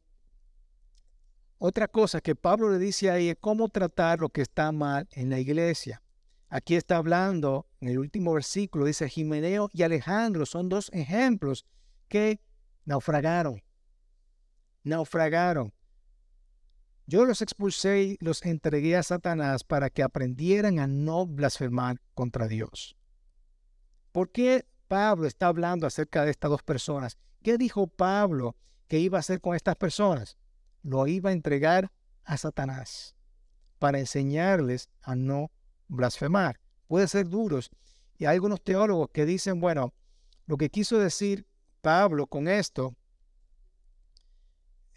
otra 1.58 1.88
cosa 1.88 2.22
que 2.22 2.36
Pablo 2.36 2.70
le 2.72 2.80
dice 2.80 3.12
ahí 3.12 3.30
es 3.30 3.38
cómo 3.40 3.68
tratar 3.68 4.20
lo 4.20 4.30
que 4.30 4.42
está 4.42 4.72
mal 4.72 5.08
en 5.12 5.30
la 5.30 5.40
iglesia. 5.40 6.02
Aquí 6.48 6.76
está 6.76 6.98
hablando, 6.98 7.68
en 7.82 7.90
el 7.90 8.00
último 8.00 8.34
versículo, 8.34 8.86
dice 8.86 9.10
Jimeneo 9.10 9.70
y 9.74 9.84
Alejandro 9.84 10.46
son 10.46 10.70
dos 10.70 10.90
ejemplos 10.94 11.66
que 12.08 12.40
naufragaron. 12.86 13.62
Naufragaron. 14.84 15.74
Yo 17.10 17.26
los 17.26 17.42
expulsé 17.42 18.04
y 18.04 18.18
los 18.20 18.46
entregué 18.46 18.96
a 18.96 19.02
Satanás 19.02 19.64
para 19.64 19.90
que 19.90 20.04
aprendieran 20.04 20.78
a 20.78 20.86
no 20.86 21.26
blasfemar 21.26 22.00
contra 22.14 22.48
Dios. 22.48 22.96
¿Por 24.12 24.32
qué 24.32 24.68
Pablo 24.88 25.26
está 25.26 25.48
hablando 25.48 25.88
acerca 25.88 26.24
de 26.24 26.30
estas 26.30 26.52
dos 26.52 26.62
personas? 26.62 27.18
¿Qué 27.42 27.58
dijo 27.58 27.88
Pablo 27.88 28.56
que 28.88 29.00
iba 29.00 29.18
a 29.18 29.22
hacer 29.22 29.42
con 29.42 29.56
estas 29.56 29.76
personas? 29.76 30.38
Lo 30.84 31.08
iba 31.08 31.32
a 31.32 31.34
entregar 31.34 31.92
a 32.26 32.38
Satanás 32.38 33.16
para 33.80 33.98
enseñarles 33.98 34.92
a 35.02 35.16
no 35.16 35.50
blasfemar. 35.88 36.60
Puede 36.86 37.08
ser 37.08 37.28
duros. 37.28 37.72
Y 38.20 38.26
hay 38.26 38.36
algunos 38.36 38.62
teólogos 38.62 39.10
que 39.12 39.26
dicen, 39.26 39.60
bueno, 39.60 39.96
lo 40.46 40.58
que 40.58 40.70
quiso 40.70 41.00
decir 41.00 41.48
Pablo 41.82 42.28
con 42.28 42.48
esto, 42.48 42.96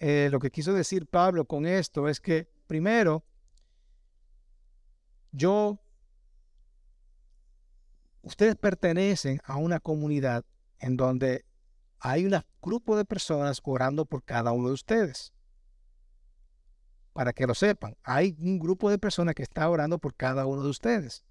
eh, 0.04 0.30
lo 0.32 0.40
que 0.40 0.50
quiso 0.50 0.72
decir 0.72 1.06
Pablo 1.06 1.44
con 1.44 1.64
esto 1.64 2.08
es 2.08 2.20
que, 2.20 2.48
primero, 2.66 3.24
yo, 5.30 5.80
ustedes 8.22 8.56
pertenecen 8.56 9.40
a 9.44 9.58
una 9.58 9.78
comunidad 9.78 10.44
en 10.80 10.96
donde 10.96 11.44
hay 12.00 12.26
un 12.26 12.34
grupo 12.60 12.96
de 12.96 13.04
personas 13.04 13.60
orando 13.62 14.04
por 14.04 14.24
cada 14.24 14.50
uno 14.50 14.66
de 14.66 14.74
ustedes. 14.74 15.32
Para 17.12 17.32
que 17.32 17.46
lo 17.46 17.54
sepan, 17.54 17.96
hay 18.02 18.34
un 18.40 18.58
grupo 18.58 18.90
de 18.90 18.98
personas 18.98 19.36
que 19.36 19.44
está 19.44 19.70
orando 19.70 20.00
por 20.00 20.16
cada 20.16 20.46
uno 20.46 20.64
de 20.64 20.70
ustedes. 20.70 21.24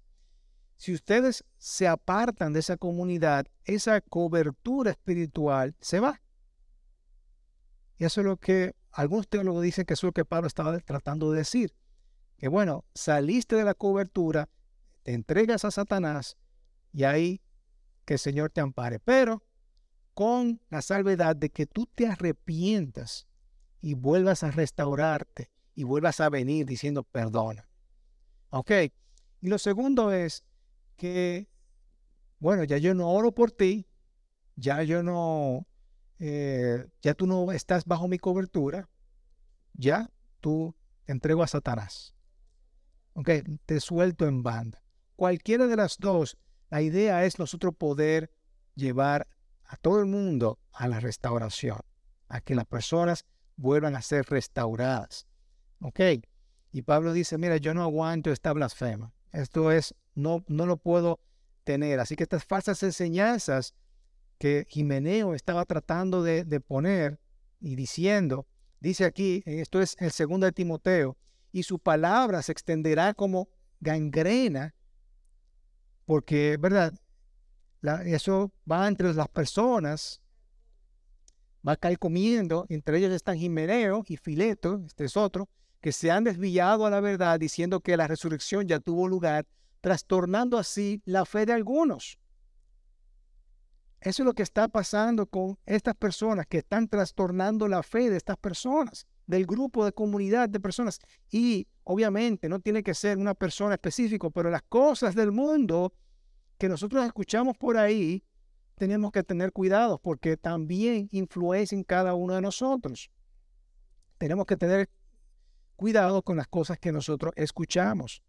Si 0.76 0.94
ustedes 0.94 1.44
se 1.58 1.88
apartan 1.88 2.54
de 2.54 2.60
esa 2.60 2.78
comunidad, 2.78 3.44
esa 3.64 4.00
cobertura 4.00 4.92
espiritual 4.92 5.76
se 5.78 6.00
va. 6.00 6.22
Y 7.98 8.04
eso 8.04 8.20
es 8.20 8.26
lo 8.26 8.36
que 8.36 8.74
algunos 8.90 9.28
teólogos 9.28 9.62
dicen 9.62 9.84
que 9.84 9.94
eso 9.94 10.06
es 10.06 10.08
lo 10.08 10.12
que 10.12 10.24
Pablo 10.24 10.46
estaba 10.46 10.78
tratando 10.80 11.30
de 11.32 11.38
decir. 11.38 11.74
Que 12.36 12.48
bueno, 12.48 12.84
saliste 12.94 13.56
de 13.56 13.64
la 13.64 13.74
cobertura, 13.74 14.48
te 15.02 15.14
entregas 15.14 15.64
a 15.64 15.70
Satanás 15.70 16.36
y 16.92 17.04
ahí 17.04 17.40
que 18.04 18.14
el 18.14 18.18
Señor 18.18 18.50
te 18.50 18.60
ampare. 18.60 18.98
Pero 18.98 19.42
con 20.14 20.60
la 20.68 20.82
salvedad 20.82 21.36
de 21.36 21.50
que 21.50 21.66
tú 21.66 21.86
te 21.86 22.06
arrepientas 22.06 23.26
y 23.80 23.94
vuelvas 23.94 24.42
a 24.42 24.50
restaurarte 24.50 25.50
y 25.74 25.84
vuelvas 25.84 26.20
a 26.20 26.28
venir 26.28 26.66
diciendo 26.66 27.02
perdona. 27.02 27.68
¿Ok? 28.50 28.70
Y 29.40 29.48
lo 29.48 29.58
segundo 29.58 30.12
es 30.12 30.44
que, 30.96 31.48
bueno, 32.38 32.64
ya 32.64 32.78
yo 32.78 32.94
no 32.94 33.10
oro 33.10 33.32
por 33.32 33.50
ti, 33.50 33.88
ya 34.56 34.82
yo 34.82 35.02
no, 35.02 35.66
eh, 36.24 36.86
ya 37.00 37.14
tú 37.14 37.26
no 37.26 37.50
estás 37.50 37.84
bajo 37.84 38.06
mi 38.06 38.16
cobertura, 38.16 38.88
ya 39.74 40.08
tú 40.38 40.72
te 41.04 41.10
entrego 41.10 41.42
a 41.42 41.48
Satanás. 41.48 42.14
¿Ok? 43.14 43.28
Te 43.66 43.80
suelto 43.80 44.28
en 44.28 44.44
banda. 44.44 44.80
Cualquiera 45.16 45.66
de 45.66 45.74
las 45.74 45.98
dos, 45.98 46.38
la 46.70 46.80
idea 46.80 47.24
es 47.24 47.40
nosotros 47.40 47.74
poder 47.76 48.30
llevar 48.76 49.26
a 49.64 49.76
todo 49.76 49.98
el 49.98 50.06
mundo 50.06 50.60
a 50.70 50.86
la 50.86 51.00
restauración, 51.00 51.80
a 52.28 52.40
que 52.40 52.54
las 52.54 52.66
personas 52.66 53.26
vuelvan 53.56 53.96
a 53.96 54.02
ser 54.02 54.24
restauradas. 54.26 55.26
¿Ok? 55.80 56.00
Y 56.70 56.82
Pablo 56.82 57.14
dice, 57.14 57.36
mira, 57.36 57.56
yo 57.56 57.74
no 57.74 57.82
aguanto 57.82 58.30
esta 58.30 58.52
blasfema. 58.52 59.12
Esto 59.32 59.72
es, 59.72 59.92
no, 60.14 60.44
no 60.46 60.66
lo 60.66 60.76
puedo 60.76 61.18
tener. 61.64 61.98
Así 61.98 62.14
que 62.14 62.22
estas 62.22 62.44
falsas 62.44 62.80
enseñanzas 62.84 63.74
que 64.42 64.66
Jimeneo 64.68 65.34
estaba 65.34 65.64
tratando 65.64 66.24
de, 66.24 66.42
de 66.42 66.58
poner 66.58 67.20
y 67.60 67.76
diciendo, 67.76 68.44
dice 68.80 69.04
aquí, 69.04 69.44
esto 69.46 69.80
es 69.80 69.94
el 70.00 70.10
segundo 70.10 70.46
de 70.46 70.50
Timoteo, 70.50 71.16
y 71.52 71.62
su 71.62 71.78
palabra 71.78 72.42
se 72.42 72.50
extenderá 72.50 73.14
como 73.14 73.48
gangrena, 73.78 74.74
porque, 76.06 76.56
¿verdad? 76.58 76.92
eso 78.04 78.52
va 78.68 78.88
entre 78.88 79.14
las 79.14 79.28
personas, 79.28 80.20
va 81.64 81.76
comiendo, 81.96 82.66
entre 82.68 82.98
ellos 82.98 83.12
están 83.12 83.38
Jimeneo 83.38 84.02
y 84.08 84.16
Fileto, 84.16 84.82
este 84.84 85.04
es 85.04 85.16
otro, 85.16 85.48
que 85.80 85.92
se 85.92 86.10
han 86.10 86.24
desviado 86.24 86.84
a 86.84 86.90
la 86.90 86.98
verdad 86.98 87.38
diciendo 87.38 87.78
que 87.78 87.96
la 87.96 88.08
resurrección 88.08 88.66
ya 88.66 88.80
tuvo 88.80 89.06
lugar, 89.06 89.46
trastornando 89.80 90.58
así 90.58 91.00
la 91.04 91.24
fe 91.26 91.46
de 91.46 91.52
algunos. 91.52 92.18
Eso 94.02 94.24
es 94.24 94.26
lo 94.26 94.34
que 94.34 94.42
está 94.42 94.66
pasando 94.66 95.26
con 95.26 95.56
estas 95.64 95.94
personas 95.94 96.46
que 96.48 96.58
están 96.58 96.88
trastornando 96.88 97.68
la 97.68 97.84
fe 97.84 98.10
de 98.10 98.16
estas 98.16 98.36
personas, 98.36 99.06
del 99.28 99.46
grupo 99.46 99.84
de 99.84 99.92
comunidad 99.92 100.48
de 100.48 100.58
personas. 100.58 100.98
Y 101.30 101.68
obviamente 101.84 102.48
no 102.48 102.58
tiene 102.58 102.82
que 102.82 102.94
ser 102.94 103.16
una 103.16 103.34
persona 103.34 103.74
específica, 103.74 104.28
pero 104.30 104.50
las 104.50 104.62
cosas 104.62 105.14
del 105.14 105.30
mundo 105.30 105.94
que 106.58 106.68
nosotros 106.68 107.04
escuchamos 107.06 107.56
por 107.56 107.76
ahí, 107.76 108.24
tenemos 108.74 109.12
que 109.12 109.22
tener 109.22 109.52
cuidado 109.52 110.00
porque 110.00 110.36
también 110.36 111.08
influencian 111.12 111.84
cada 111.84 112.14
uno 112.14 112.34
de 112.34 112.42
nosotros. 112.42 113.08
Tenemos 114.18 114.46
que 114.46 114.56
tener 114.56 114.90
cuidado 115.76 116.22
con 116.22 116.36
las 116.36 116.48
cosas 116.48 116.76
que 116.80 116.90
nosotros 116.90 117.32
escuchamos. 117.36 118.20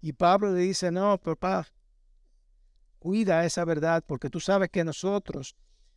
Y 0.00 0.14
Pablo 0.14 0.54
le 0.54 0.60
dice, 0.62 0.90
no, 0.90 1.18
papá, 1.18 1.66
cuida 3.00 3.44
esa 3.44 3.64
verdad 3.64 4.04
porque 4.06 4.30
tú 4.30 4.38
sabes 4.38 4.70
que 4.70 4.84
nosotros, 4.84 5.56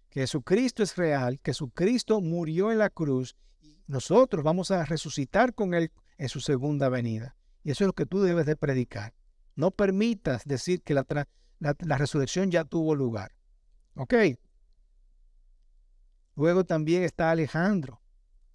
que 0.09 0.21
Jesucristo 0.21 0.81
es 0.81 0.95
real, 0.95 1.39
que 1.39 1.51
Jesucristo 1.51 2.19
murió 2.21 2.71
en 2.71 2.79
la 2.79 2.89
cruz, 2.89 3.35
y 3.61 3.77
nosotros 3.85 4.43
vamos 4.43 4.71
a 4.71 4.85
resucitar 4.85 5.53
con 5.53 5.75
Él 5.75 5.91
en 6.17 6.29
su 6.29 6.39
segunda 6.39 6.89
venida. 6.89 7.35
Y 7.63 7.71
eso 7.71 7.83
es 7.83 7.87
lo 7.87 7.93
que 7.93 8.05
tú 8.05 8.21
debes 8.21 8.45
de 8.45 8.55
predicar. 8.55 9.13
No 9.55 9.69
permitas 9.69 10.45
decir 10.45 10.81
que 10.81 10.93
la, 10.95 11.05
la 11.59 11.97
resurrección 11.97 12.49
ya 12.49 12.63
tuvo 12.63 12.95
lugar. 12.95 13.33
¿Ok? 13.95 14.13
Luego 16.35 16.63
también 16.63 17.03
está 17.03 17.29
Alejandro. 17.29 18.01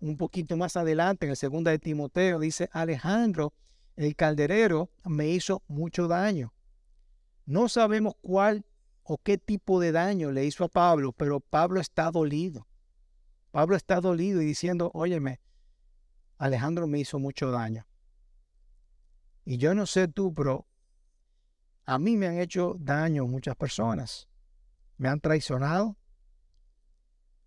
Un 0.01 0.17
poquito 0.17 0.57
más 0.57 0.77
adelante, 0.77 1.27
en 1.27 1.31
el 1.31 1.37
segundo 1.37 1.71
de 1.71 1.79
Timoteo, 1.79 2.39
dice, 2.39 2.69
Alejandro, 2.73 3.53
el 3.97 4.15
calderero, 4.17 4.91
me 5.05 5.29
hizo 5.29 5.63
mucho 5.69 6.09
daño. 6.09 6.53
No 7.49 7.71
sabemos 7.71 8.13
cuál 8.21 8.67
o 9.05 9.17
qué 9.17 9.39
tipo 9.39 9.81
de 9.81 9.91
daño 9.91 10.33
le 10.33 10.45
hizo 10.45 10.65
a 10.65 10.69
Pablo, 10.69 11.13
pero 11.13 11.41
Pablo 11.41 11.81
está 11.81 12.11
dolido. 12.11 12.69
Pablo 13.53 13.75
está 13.75 14.03
dolido 14.03 14.43
y 14.43 14.45
diciendo, 14.45 14.91
óyeme, 14.93 15.41
Alejandro 16.37 16.87
me 16.87 16.99
hizo 16.99 17.19
mucho 17.19 17.51
daño. 17.51 17.87
Y 19.47 19.57
yo 19.57 19.75
no 19.75 19.87
sé 19.87 20.09
tú, 20.09 20.35
pero 20.35 20.67
a 21.87 21.99
mí 21.99 22.19
me 22.19 22.27
han 22.27 22.39
hecho 22.39 22.77
daño 22.79 23.27
muchas 23.27 23.57
personas. 23.57 24.29
Me 24.99 25.09
han 25.09 25.19
traicionado, 25.19 25.97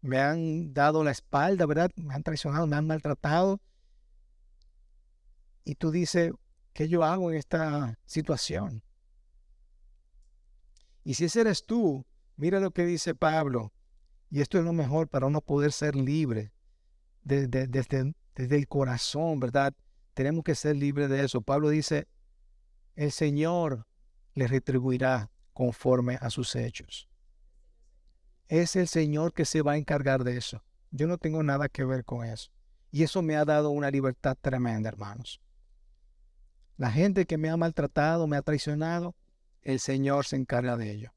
me 0.02 0.20
han 0.20 0.74
dado 0.74 1.04
la 1.04 1.12
espalda, 1.12 1.68
¿verdad? 1.68 1.92
Me 1.96 2.16
han 2.16 2.24
traicionado, 2.24 2.66
me 2.66 2.76
han 2.76 2.88
maltratado. 2.88 3.62
Y 5.64 5.76
tú 5.76 5.92
dices, 5.92 6.32
¿qué 6.74 6.90
yo 6.90 7.04
hago 7.04 7.30
en 7.30 7.38
esta 7.38 8.00
situación? 8.08 8.82
Y 11.04 11.16
si 11.16 11.26
ese 11.26 11.42
eres 11.42 11.66
tú, 11.66 12.06
mira 12.36 12.60
lo 12.60 12.72
que 12.72 12.86
dice 12.86 13.16
Pablo. 13.16 13.74
Y 14.30 14.42
esto 14.42 14.58
es 14.58 14.64
lo 14.64 14.74
mejor 14.74 15.08
para 15.08 15.26
uno 15.26 15.42
poder 15.42 15.72
ser 15.72 15.96
libre 15.96 16.54
desde, 17.24 17.68
el 18.36 18.68
corazón, 18.68 19.40
¿verdad? 19.40 19.74
Tenemos 20.14 20.44
que 20.44 20.56
ser 20.56 20.76
libres 20.76 21.10
de 21.10 21.24
eso. 21.24 21.42
Pablo 21.42 21.70
dice, 21.70 22.08
el 22.96 23.12
Señor 23.12 23.86
le 24.34 24.48
retribuirá 24.48 25.30
conforme 25.54 26.18
a 26.22 26.30
sus 26.30 26.56
hechos. 26.56 27.10
Es 28.48 28.76
el 28.76 28.88
Señor 28.88 29.34
que 29.34 29.46
se 29.46 29.62
va 29.62 29.74
a 29.74 29.78
encargar 29.78 30.24
de 30.24 30.38
eso. 30.38 30.64
Yo 30.92 31.08
no 31.08 31.18
tengo 31.18 31.42
nada 31.44 31.70
que 31.70 31.86
ver 31.86 32.04
con 32.04 32.26
eso. 32.26 32.52
Y 32.92 33.04
eso 33.04 33.22
me 33.22 33.36
ha 33.36 33.46
dado 33.46 33.70
una 33.70 33.90
libertad 33.90 34.38
tremenda, 34.40 34.90
hermanos. 34.90 35.42
La 36.78 36.92
gente 36.92 37.26
que 37.26 37.38
me 37.38 37.50
ha 37.50 37.56
maltratado, 37.58 38.28
me 38.28 38.38
ha 38.38 38.42
traicionado, 38.42 39.16
el 39.62 39.80
Señor 39.80 40.26
se 40.26 40.36
encarga 40.36 40.78
de 40.78 40.92
ello. 40.92 41.14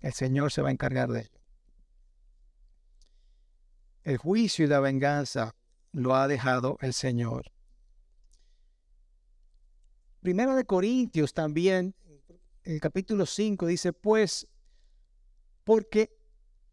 El 0.00 0.12
Señor 0.12 0.52
se 0.52 0.62
va 0.62 0.68
a 0.68 0.72
encargar 0.72 1.10
de 1.10 1.20
ello. 1.20 1.40
El 4.04 4.18
juicio 4.18 4.64
y 4.64 4.68
la 4.68 4.80
venganza 4.80 5.54
lo 5.92 6.14
ha 6.14 6.28
dejado 6.28 6.78
el 6.80 6.92
Señor. 6.92 7.50
Primero 10.20 10.54
de 10.54 10.64
Corintios 10.64 11.32
también, 11.34 11.94
el 12.62 12.80
capítulo 12.80 13.26
5 13.26 13.66
dice, 13.66 13.92
pues, 13.92 14.46
porque 15.64 16.16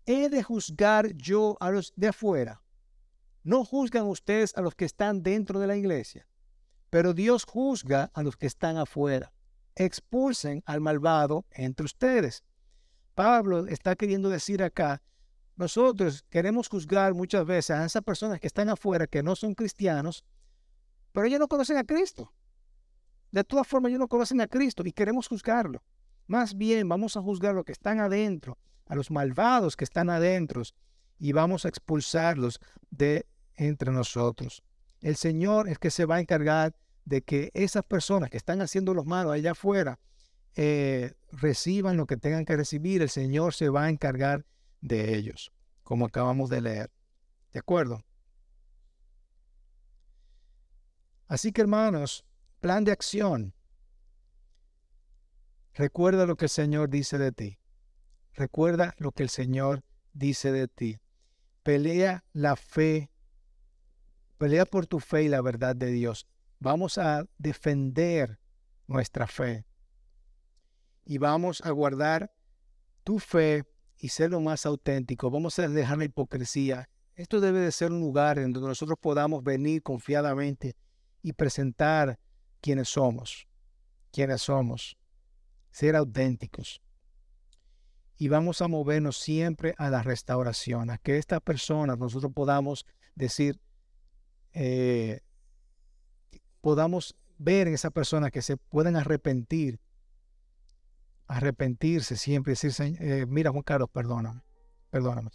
he 0.06 0.29
de 0.29 0.43
juzgar 0.43 1.13
yo 1.13 1.58
a 1.60 1.71
los 1.71 1.93
de 1.95 2.10
afuera. 2.10 2.62
No 3.43 3.65
juzgan 3.65 4.06
ustedes 4.06 4.56
a 4.56 4.62
los 4.62 4.75
que 4.75 4.86
están 4.86 5.23
dentro 5.23 5.60
de 5.60 5.67
la 5.67 5.75
iglesia, 5.75 6.27
pero 6.89 7.13
Dios 7.13 7.45
juzga 7.45 8.12
a 8.13 8.23
los 8.23 8.38
que 8.38 8.47
están 8.47 8.77
afuera. 8.77 9.34
Expulsen 9.75 10.63
al 10.65 10.81
malvado 10.81 11.45
entre 11.51 11.86
ustedes. 11.86 12.43
Pablo 13.15 13.67
está 13.67 13.95
queriendo 13.95 14.29
decir 14.29 14.63
acá 14.63 15.01
nosotros 15.55 16.25
queremos 16.29 16.67
juzgar 16.67 17.13
muchas 17.13 17.45
veces 17.45 17.71
a 17.71 17.86
esas 17.86 18.01
personas 18.01 18.39
que 18.39 18.47
están 18.47 18.69
afuera, 18.69 19.05
que 19.05 19.21
no 19.21 19.36
son 19.36 19.53
cristianos, 19.53 20.25
pero 21.12 21.27
ellos 21.27 21.39
no 21.39 21.47
conocen 21.47 21.77
a 21.77 21.83
Cristo. 21.83 22.33
De 23.31 23.43
todas 23.43 23.67
formas, 23.67 23.89
ellos 23.89 23.99
no 23.99 24.07
conocen 24.07 24.41
a 24.41 24.47
Cristo 24.47 24.83
y 24.86 24.91
queremos 24.91 25.27
juzgarlo. 25.27 25.83
Más 26.25 26.55
bien, 26.55 26.89
vamos 26.89 27.17
a 27.17 27.21
juzgar 27.21 27.51
a 27.51 27.55
los 27.55 27.65
que 27.65 27.71
están 27.71 27.99
adentro, 27.99 28.57
a 28.88 28.95
los 28.95 29.12
malvados 29.12 29.75
que 29.75 29.83
están 29.83 30.09
adentro, 30.09 30.63
y 31.19 31.31
vamos 31.33 31.65
a 31.65 31.69
expulsarlos 31.69 32.59
de 32.89 33.27
entre 33.55 33.91
nosotros. 33.91 34.63
El 35.01 35.15
Señor 35.15 35.69
es 35.69 35.77
que 35.77 35.91
se 35.91 36.05
va 36.05 36.15
a 36.15 36.19
encargar 36.19 36.75
de 37.05 37.21
que 37.21 37.51
esas 37.53 37.83
personas 37.83 38.29
que 38.29 38.37
están 38.37 38.61
haciendo 38.61 38.93
los 38.93 39.05
malos 39.05 39.33
allá 39.33 39.51
afuera 39.51 39.99
eh, 40.55 41.13
reciban 41.31 41.97
lo 41.97 42.05
que 42.05 42.17
tengan 42.17 42.45
que 42.45 42.55
recibir. 42.55 43.01
El 43.01 43.09
Señor 43.09 43.53
se 43.53 43.69
va 43.69 43.85
a 43.85 43.89
encargar 43.89 44.45
de 44.81 45.15
ellos, 45.15 45.51
como 45.83 46.05
acabamos 46.05 46.49
de 46.49 46.61
leer. 46.61 46.91
¿De 47.51 47.59
acuerdo? 47.59 48.03
Así 51.27 51.51
que 51.51 51.61
hermanos, 51.61 52.25
plan 52.59 52.83
de 52.83 52.91
acción. 52.91 53.53
Recuerda 55.73 56.25
lo 56.25 56.35
que 56.35 56.45
el 56.45 56.49
Señor 56.49 56.89
dice 56.89 57.17
de 57.17 57.31
ti. 57.31 57.57
Recuerda 58.33 58.93
lo 58.97 59.11
que 59.11 59.23
el 59.23 59.29
Señor 59.29 59.83
dice 60.13 60.51
de 60.51 60.67
ti. 60.67 60.99
Pelea 61.63 62.23
la 62.33 62.55
fe. 62.55 63.09
Pelea 64.37 64.65
por 64.65 64.85
tu 64.85 64.99
fe 64.99 65.23
y 65.23 65.29
la 65.29 65.41
verdad 65.41 65.75
de 65.75 65.87
Dios. 65.87 66.27
Vamos 66.63 66.97
a 66.97 67.26
defender 67.38 68.39
nuestra 68.88 69.28
fe. 69.28 69.65
Y 71.04 71.17
vamos 71.17 71.62
a 71.62 71.71
guardar 71.71 72.34
tu 73.04 73.19
fe 73.19 73.65
y 73.97 74.08
ser 74.08 74.32
lo 74.32 74.39
más 74.39 74.65
auténtico. 74.65 75.30
Vamos 75.30 75.60
a 75.60 75.67
dejar 75.67 75.97
la 75.97 76.06
hipocresía. 76.06 76.89
Esto 77.15 77.41
debe 77.41 77.60
de 77.60 77.73
ser 77.73 77.91
un 77.91 77.99
lugar 77.99 78.39
en 78.39 78.54
donde 78.54 78.69
nosotros 78.69 78.97
podamos 78.97 79.43
venir 79.43 79.84
confiadamente 79.84 80.78
y 81.21 81.34
presentar 81.34 82.17
quiénes 82.62 82.88
somos, 82.88 83.45
quiénes 84.13 84.41
somos, 84.41 84.97
ser 85.69 85.97
auténticos. 85.97 86.82
Y 88.15 88.30
vamos 88.30 88.62
a 88.62 88.69
movernos 88.69 89.17
siempre 89.17 89.76
a 89.78 89.89
la 89.89 90.02
restauración, 90.02 90.91
a 90.91 90.97
que 90.97 91.17
estas 91.17 91.41
personas 91.41 91.99
nosotros 91.99 92.32
podamos 92.34 92.86
decir, 93.15 93.60
eh, 94.54 95.19
podamos 96.63 97.17
ver 97.38 97.67
en 97.67 97.73
esa 97.73 97.91
persona 97.91 98.32
que 98.32 98.41
se 98.41 98.56
puedan 98.56 98.95
arrepentir 98.95 99.82
arrepentirse 101.28 102.15
siempre 102.15 102.54
y 102.54 102.56
decir, 102.56 102.97
eh, 103.02 103.26
mira 103.28 103.52
Juan 103.52 103.63
Carlos, 103.63 103.89
perdóname, 103.91 104.41
perdóname. 104.89 105.30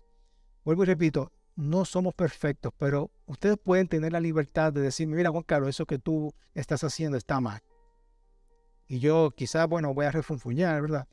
Vuelvo 0.65 0.85
y 0.85 0.87
repito, 0.87 1.33
no 1.55 1.85
somos 1.85 2.15
perfectos, 2.15 2.73
pero 2.79 3.11
ustedes 3.27 3.59
pueden 3.63 3.89
tener 3.89 4.13
la 4.13 4.21
libertad 4.21 4.73
de 4.73 4.81
decirme, 4.81 5.17
mira 5.17 5.31
Juan 5.31 5.43
Carlos, 5.43 5.69
eso 5.69 5.85
que 5.85 5.99
tú 5.99 6.33
estás 6.55 6.83
haciendo 6.83 7.19
está 7.19 7.41
mal. 7.41 7.61
Y 8.87 9.01
yo 9.01 9.31
quizás, 9.37 9.69
bueno, 9.69 9.93
voy 9.93 10.07
a 10.07 10.11
refunfuñar, 10.11 10.81
¿verdad? 10.81 11.07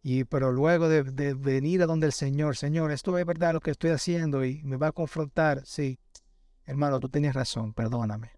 Y, 0.00 0.24
pero 0.24 0.52
luego 0.52 0.88
de, 0.88 1.02
de, 1.02 1.34
venir 1.34 1.82
a 1.82 1.86
donde 1.86 2.06
el 2.06 2.12
Señor, 2.12 2.56
Señor, 2.56 2.92
esto 2.92 3.18
es 3.18 3.26
verdad 3.26 3.54
lo 3.54 3.60
que 3.60 3.72
estoy 3.72 3.90
haciendo 3.90 4.44
y 4.44 4.62
me 4.62 4.76
va 4.76 4.88
a 4.88 4.92
confrontar, 4.92 5.66
sí, 5.66 5.98
hermano, 6.66 7.00
tú 7.00 7.08
tenías 7.08 7.34
razón, 7.34 7.74
perdóname. 7.74 8.37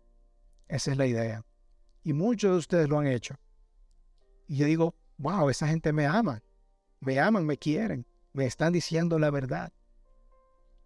Esa 0.70 0.92
es 0.92 0.96
la 0.96 1.06
idea. 1.06 1.44
Y 2.04 2.12
muchos 2.12 2.52
de 2.52 2.56
ustedes 2.59 2.88
lo 2.88 2.98
han 2.98 3.09
hecho. 3.09 3.35
Y 4.46 4.56
yo 4.56 4.66
digo, 4.66 4.94
wow, 5.18 5.50
esa 5.50 5.66
gente 5.66 5.92
me 5.92 6.06
ama, 6.06 6.42
me 7.00 7.18
aman, 7.18 7.44
me 7.44 7.59
quieren, 7.59 8.06
me 8.33 8.46
están 8.46 8.72
diciendo 8.72 9.18
la 9.18 9.30
verdad. 9.30 9.72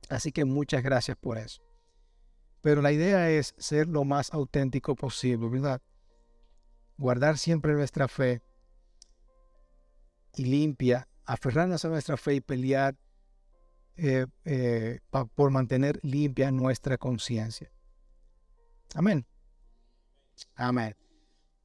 Así 0.08 0.32
que 0.32 0.46
muchas 0.46 0.82
gracias 0.82 1.18
por 1.18 1.36
eso. 1.36 1.62
Pero 2.62 2.80
la 2.80 2.92
idea 2.92 3.30
es 3.30 3.54
ser 3.58 3.86
lo 3.86 4.04
más 4.04 4.32
auténtico 4.32 4.96
posible, 4.96 5.48
¿verdad? 5.48 5.82
Guardar 6.96 7.36
siempre 7.36 7.74
nuestra 7.74 8.08
fe 8.08 8.42
y 10.34 10.46
limpia, 10.46 11.08
aferrarnos 11.26 11.84
a 11.84 11.88
nuestra 11.88 12.16
fe 12.16 12.36
y 12.36 12.40
pelear 12.40 12.96
eh, 13.96 14.26
eh, 14.46 15.00
por 15.34 15.50
mantener 15.50 16.00
limpia 16.02 16.50
nuestra 16.50 16.96
conciencia. 16.96 17.70
Amén. 18.94 19.26
Amén. 20.54 20.96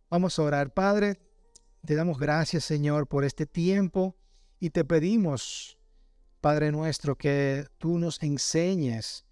Vamos 0.09 0.37
a 0.37 0.43
orar, 0.43 0.73
Padre. 0.73 1.19
Te 1.85 1.95
damos 1.95 2.19
gracias, 2.19 2.65
Señor, 2.65 3.07
por 3.07 3.23
este 3.23 3.45
tiempo 3.45 4.15
y 4.59 4.71
te 4.71 4.83
pedimos, 4.83 5.77
Padre 6.41 6.71
nuestro, 6.71 7.15
que 7.15 7.65
tú 7.77 7.97
nos 7.97 8.21
enseñes, 8.21 9.25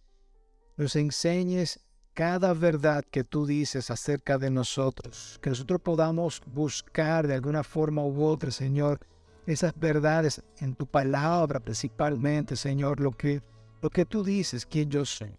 nos 0.78 0.96
enseñes 0.96 1.82
cada 2.14 2.54
verdad 2.54 3.04
que 3.12 3.24
tú 3.24 3.46
dices 3.46 3.92
acerca 3.92 4.38
de 4.38 4.50
nosotros, 4.50 5.38
que 5.42 5.50
nosotros 5.50 5.82
podamos 5.82 6.42
buscar 6.48 7.28
de 7.28 7.36
alguna 7.36 7.64
forma 7.64 8.04
u 8.04 8.24
otra, 8.24 8.50
Señor, 8.50 9.00
esas 9.46 9.78
verdades 9.78 10.42
en 10.60 10.76
tu 10.76 10.88
palabra 10.88 11.60
principalmente, 11.60 12.56
Señor, 12.56 13.00
lo 13.00 13.12
que, 13.12 13.42
lo 13.82 13.90
que 13.90 14.06
tú 14.06 14.24
dices, 14.24 14.66
quién 14.66 14.90
yo 14.90 15.06
soy. 15.06 15.38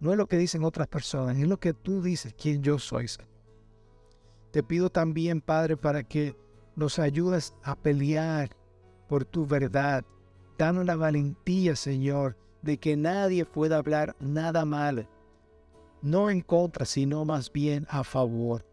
No 0.00 0.12
es 0.12 0.16
lo 0.16 0.26
que 0.26 0.38
dicen 0.38 0.64
otras 0.64 0.86
personas, 0.86 1.36
es 1.36 1.48
lo 1.48 1.58
que 1.58 1.74
tú 1.74 2.02
dices, 2.02 2.34
quién 2.40 2.62
yo 2.62 2.78
soy. 2.78 3.06
Te 4.52 4.62
pido 4.62 4.90
también, 4.90 5.40
Padre, 5.40 5.76
para 5.76 6.02
que 6.04 6.36
nos 6.76 6.98
ayudes 6.98 7.54
a 7.62 7.74
pelear 7.74 8.50
por 9.08 9.24
tu 9.24 9.46
verdad. 9.46 10.04
Danos 10.56 10.86
la 10.86 10.96
valentía, 10.96 11.74
Señor, 11.74 12.36
de 12.62 12.78
que 12.78 12.96
nadie 12.96 13.44
pueda 13.44 13.78
hablar 13.78 14.16
nada 14.20 14.64
mal, 14.64 15.08
no 16.02 16.30
en 16.30 16.40
contra, 16.40 16.84
sino 16.84 17.24
más 17.24 17.52
bien 17.52 17.86
a 17.90 18.04
favor. 18.04 18.64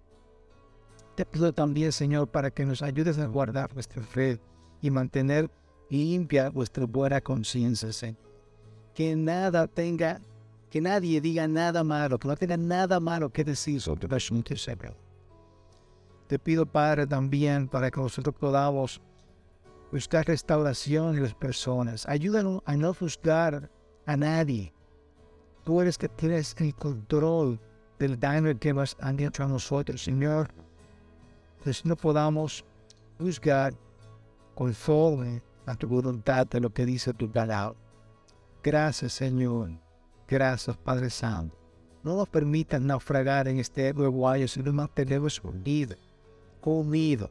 Te 1.15 1.25
pido 1.25 1.53
también, 1.53 1.91
Señor, 1.91 2.27
para 2.27 2.51
que 2.51 2.65
nos 2.65 2.81
ayudes 2.81 3.17
a 3.17 3.25
guardar 3.25 3.73
nuestra 3.73 4.03
fe 4.03 4.39
y 4.81 4.91
mantener 4.91 5.49
limpia 5.89 6.49
vuestra 6.49 6.85
buena 6.85 7.21
conciencia, 7.21 7.91
Señor. 7.93 8.19
Que 8.93 9.15
nada 9.15 9.67
tenga, 9.67 10.21
que 10.75 10.81
nadie 10.81 11.21
diga 11.21 11.47
nada 11.47 11.85
malo, 11.85 12.19
que 12.19 12.27
no 12.27 12.35
tenga 12.35 12.57
nada 12.57 12.99
malo 12.99 13.29
que 13.29 13.45
decir 13.45 13.79
sobre. 13.79 14.09
Te 16.27 16.37
pido, 16.37 16.65
Padre, 16.65 17.07
también 17.07 17.69
para 17.69 17.89
que 17.89 18.01
nosotros 18.01 18.35
podamos 18.37 19.01
buscar 19.89 20.27
restauración 20.27 21.15
en 21.15 21.23
las 21.23 21.33
personas. 21.33 22.05
Ayúdanos 22.09 22.61
a 22.65 22.75
no 22.75 22.93
juzgar 22.93 23.71
a 24.05 24.17
nadie. 24.17 24.73
Tú 25.63 25.79
eres 25.79 25.97
que 25.97 26.09
tienes 26.09 26.53
el 26.59 26.75
control 26.75 27.57
del 27.97 28.19
daño 28.19 28.59
que 28.59 28.73
vas 28.73 28.97
han 28.99 29.17
hecho 29.21 29.43
a 29.43 29.47
nosotros, 29.47 30.03
Señor. 30.03 30.49
Entonces 31.59 31.85
no 31.85 31.95
podamos 31.95 32.65
juzgar 33.17 33.73
conforme 34.55 35.41
a 35.67 35.75
tu 35.75 35.87
voluntad 35.87 36.45
de 36.47 36.59
lo 36.59 36.69
que 36.69 36.85
dice 36.85 37.13
tu 37.13 37.31
palabra. 37.31 37.79
Gracias, 38.61 39.13
Señor. 39.13 39.84
Gracias, 40.27 40.75
Padre 40.77 41.09
Santo. 41.09 41.55
No 42.03 42.15
nos 42.17 42.29
permitan 42.29 42.85
naufragar 42.85 43.47
en 43.47 43.59
este 43.59 43.93
nuevo 43.93 44.27
año, 44.29 44.47
sino 44.47 44.71
mantenemos 44.71 45.39
unidos 45.43 45.97
comido, 46.61 47.29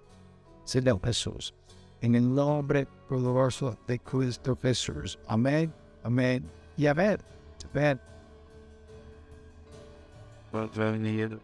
Señor 0.64 1.00
Jesús. 1.04 1.54
En 2.00 2.14
el 2.14 2.33
nombre 2.33 2.87
poderoso 3.09 3.76
de 3.87 3.98
Cristo 3.98 4.57
Jesús. 4.61 5.18
Amén, 5.26 5.72
amén 6.04 6.48
y 6.76 6.87
amén. 6.87 7.18
Amén. 7.72 8.00
Bienvenido. 10.52 11.40